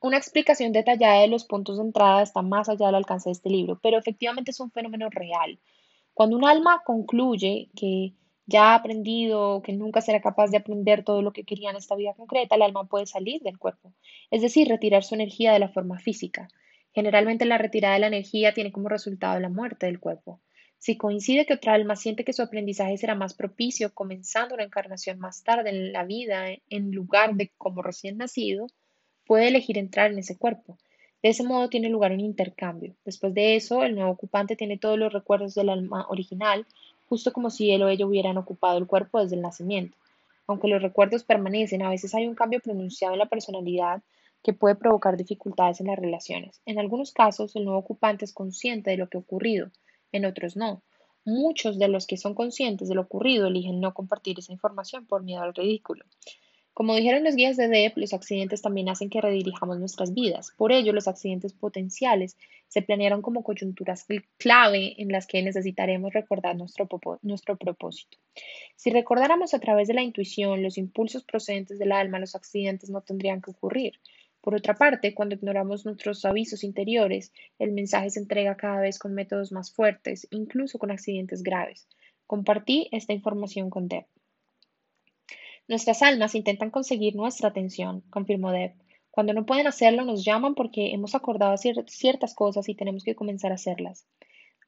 [0.00, 3.50] Una explicación detallada de los puntos de entrada está más allá del alcance de este
[3.50, 5.60] libro, pero efectivamente es un fenómeno real.
[6.12, 8.14] Cuando un alma concluye que
[8.46, 11.94] ya ha aprendido, que nunca será capaz de aprender todo lo que quería en esta
[11.94, 13.92] vida concreta, el alma puede salir del cuerpo,
[14.32, 16.48] es decir, retirar su energía de la forma física.
[16.92, 20.40] Generalmente la retirada de la energía tiene como resultado la muerte del cuerpo.
[20.86, 25.18] Si coincide que otra alma siente que su aprendizaje será más propicio, comenzando una encarnación
[25.18, 28.68] más tarde en la vida, en lugar de como recién nacido,
[29.26, 30.78] puede elegir entrar en ese cuerpo.
[31.24, 32.94] De ese modo tiene lugar un intercambio.
[33.04, 36.64] Después de eso, el nuevo ocupante tiene todos los recuerdos del alma original,
[37.08, 39.96] justo como si él o ella hubieran ocupado el cuerpo desde el nacimiento.
[40.46, 44.02] Aunque los recuerdos permanecen, a veces hay un cambio pronunciado en la personalidad,
[44.44, 46.60] que puede provocar dificultades en las relaciones.
[46.64, 49.72] En algunos casos, el nuevo ocupante es consciente de lo que ha ocurrido,
[50.12, 50.82] en otros no.
[51.24, 55.22] Muchos de los que son conscientes de lo ocurrido eligen no compartir esa información por
[55.22, 56.04] miedo al ridículo.
[56.76, 60.52] Como dijeron los guías de DEP, los accidentes también hacen que redirijamos nuestras vidas.
[60.58, 62.36] Por ello, los accidentes potenciales
[62.68, 64.04] se planearon como coyunturas
[64.36, 66.86] clave en las que necesitaremos recordar nuestro,
[67.22, 68.18] nuestro propósito.
[68.76, 73.00] Si recordáramos a través de la intuición los impulsos procedentes del alma, los accidentes no
[73.00, 73.94] tendrían que ocurrir.
[74.46, 79.12] Por otra parte, cuando ignoramos nuestros avisos interiores, el mensaje se entrega cada vez con
[79.12, 81.88] métodos más fuertes, incluso con accidentes graves.
[82.28, 84.06] Compartí esta información con Deb.
[85.66, 88.74] Nuestras almas intentan conseguir nuestra atención, confirmó Deb.
[89.10, 93.50] Cuando no pueden hacerlo, nos llaman porque hemos acordado ciertas cosas y tenemos que comenzar
[93.50, 94.06] a hacerlas.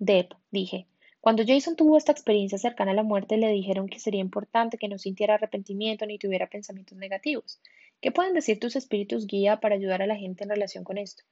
[0.00, 0.88] Deb, dije.
[1.20, 4.88] Cuando Jason tuvo esta experiencia cercana a la muerte, le dijeron que sería importante que
[4.88, 7.60] no sintiera arrepentimiento ni tuviera pensamientos negativos.
[8.00, 11.24] ¿Qué pueden decir tus espíritus guía para ayudar a la gente en relación con esto?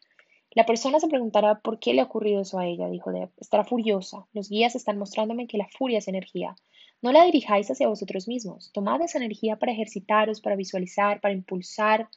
[0.50, 3.30] La persona se preguntará por qué le ha ocurrido eso a ella, dijo Deb.
[3.36, 4.26] Estará furiosa.
[4.32, 6.56] Los guías están mostrándome que la furia es energía.
[7.02, 8.72] No la dirijáis hacia vosotros mismos.
[8.72, 12.08] Tomad esa energía para ejercitaros, para visualizar, para impulsar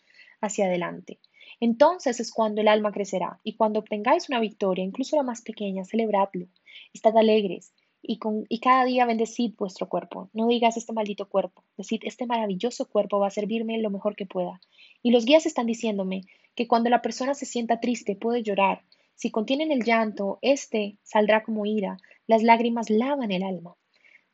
[0.41, 1.19] hacia adelante.
[1.59, 5.83] Entonces es cuando el alma crecerá, y cuando obtengáis una victoria, incluso la más pequeña,
[5.83, 6.47] celebradlo.
[6.93, 10.29] Estad alegres, y, con, y, cada día bendecid vuestro cuerpo.
[10.33, 14.25] No digas este maldito cuerpo, decid este maravilloso cuerpo va a servirme lo mejor que
[14.25, 14.59] pueda.
[15.01, 16.21] Y los guías están diciéndome
[16.55, 18.83] que cuando la persona se sienta triste puede llorar.
[19.15, 21.97] Si contienen el llanto, este saldrá como ira.
[22.25, 23.75] Las lágrimas lavan el alma.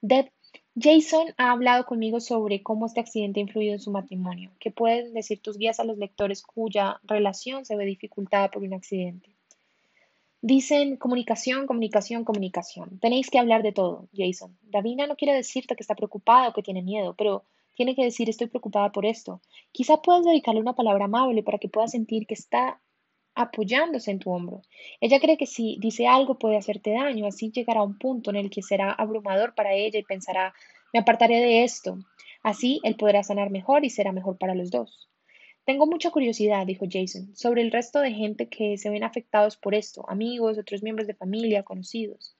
[0.01, 0.31] Deb
[0.77, 4.51] Jason ha hablado conmigo sobre cómo este accidente ha influido en su matrimonio.
[4.59, 8.73] ¿Qué pueden decir tus guías a los lectores cuya relación se ve dificultada por un
[8.73, 9.34] accidente?
[10.41, 12.99] Dicen comunicación, comunicación, comunicación.
[12.99, 14.57] Tenéis que hablar de todo, Jason.
[14.61, 17.43] Davina no quiere decirte que está preocupada o que tiene miedo, pero
[17.75, 19.41] tiene que decir estoy preocupada por esto.
[19.71, 22.79] Quizá puedas dedicarle una palabra amable para que pueda sentir que está
[23.35, 24.61] apoyándose en tu hombro.
[25.01, 28.37] Ella cree que si dice algo puede hacerte daño, así llegará a un punto en
[28.37, 30.53] el que será abrumador para ella y pensará,
[30.93, 31.97] me apartaré de esto.
[32.43, 35.09] Así él podrá sanar mejor y será mejor para los dos.
[35.65, 39.73] Tengo mucha curiosidad, dijo Jason, sobre el resto de gente que se ven afectados por
[39.73, 42.37] esto, amigos, otros miembros de familia, conocidos.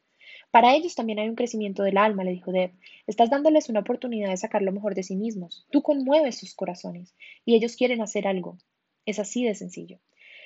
[0.52, 2.74] Para ellos también hay un crecimiento del alma, le dijo Deb.
[3.08, 5.66] Estás dándoles una oportunidad de sacar lo mejor de sí mismos.
[5.72, 7.16] Tú conmueves sus corazones
[7.46, 8.60] y ellos quieren hacer algo.
[9.08, 9.98] Es así de sencillo.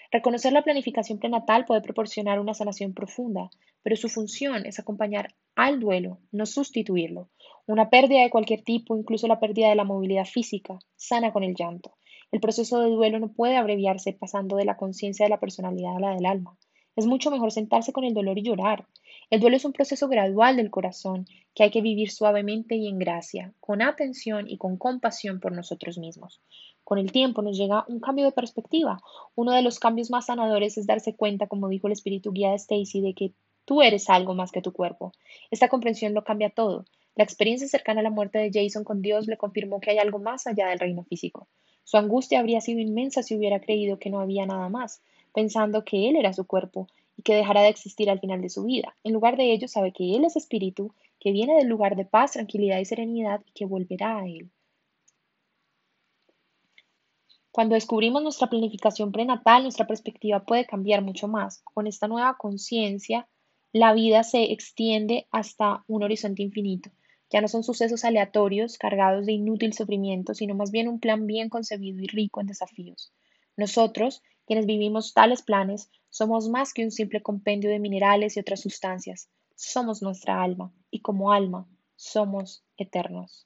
[0.09, 3.49] Reconocer la planificación prenatal puede proporcionar una sanación profunda,
[3.83, 7.29] pero su función es acompañar al duelo, no sustituirlo.
[7.67, 11.55] Una pérdida de cualquier tipo, incluso la pérdida de la movilidad física, sana con el
[11.55, 11.98] llanto.
[12.31, 15.99] El proceso de duelo no puede abreviarse pasando de la conciencia de la personalidad a
[15.99, 16.57] la del alma.
[16.95, 18.85] Es mucho mejor sentarse con el dolor y llorar.
[19.29, 21.25] El duelo es un proceso gradual del corazón
[21.55, 25.97] que hay que vivir suavemente y en gracia, con atención y con compasión por nosotros
[25.97, 26.41] mismos.
[26.83, 28.99] Con el tiempo nos llega un cambio de perspectiva.
[29.35, 32.57] Uno de los cambios más sanadores es darse cuenta, como dijo el espíritu guía de
[32.57, 33.33] Stacy, de que
[33.65, 35.13] tú eres algo más que tu cuerpo.
[35.51, 36.85] Esta comprensión lo cambia todo.
[37.15, 40.19] La experiencia cercana a la muerte de Jason con Dios le confirmó que hay algo
[40.19, 41.47] más allá del reino físico.
[41.89, 45.01] Su angustia habría sido inmensa si hubiera creído que no había nada más,
[45.33, 46.87] pensando que él era su cuerpo
[47.17, 48.95] y que dejará de existir al final de su vida.
[49.03, 52.33] En lugar de ello, sabe que él es espíritu, que viene del lugar de paz,
[52.33, 54.51] tranquilidad y serenidad y que volverá a él.
[57.49, 61.63] Cuando descubrimos nuestra planificación prenatal, nuestra perspectiva puede cambiar mucho más.
[61.73, 63.27] Con esta nueva conciencia,
[63.73, 66.91] la vida se extiende hasta un horizonte infinito.
[67.29, 71.49] Ya no son sucesos aleatorios, cargados de inútil sufrimiento, sino más bien un plan bien
[71.49, 73.13] concebido y rico en desafíos.
[73.55, 78.61] Nosotros, quienes vivimos tales planes, somos más que un simple compendio de minerales y otras
[78.61, 79.29] sustancias.
[79.55, 83.45] Somos nuestra alma, y como alma, somos eternos.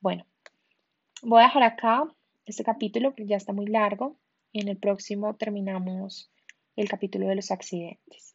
[0.00, 0.24] Bueno,
[1.22, 2.04] voy a dejar acá
[2.46, 4.16] este capítulo, que ya está muy largo.
[4.52, 6.30] En el próximo terminamos
[6.76, 8.31] el capítulo de los accidentes.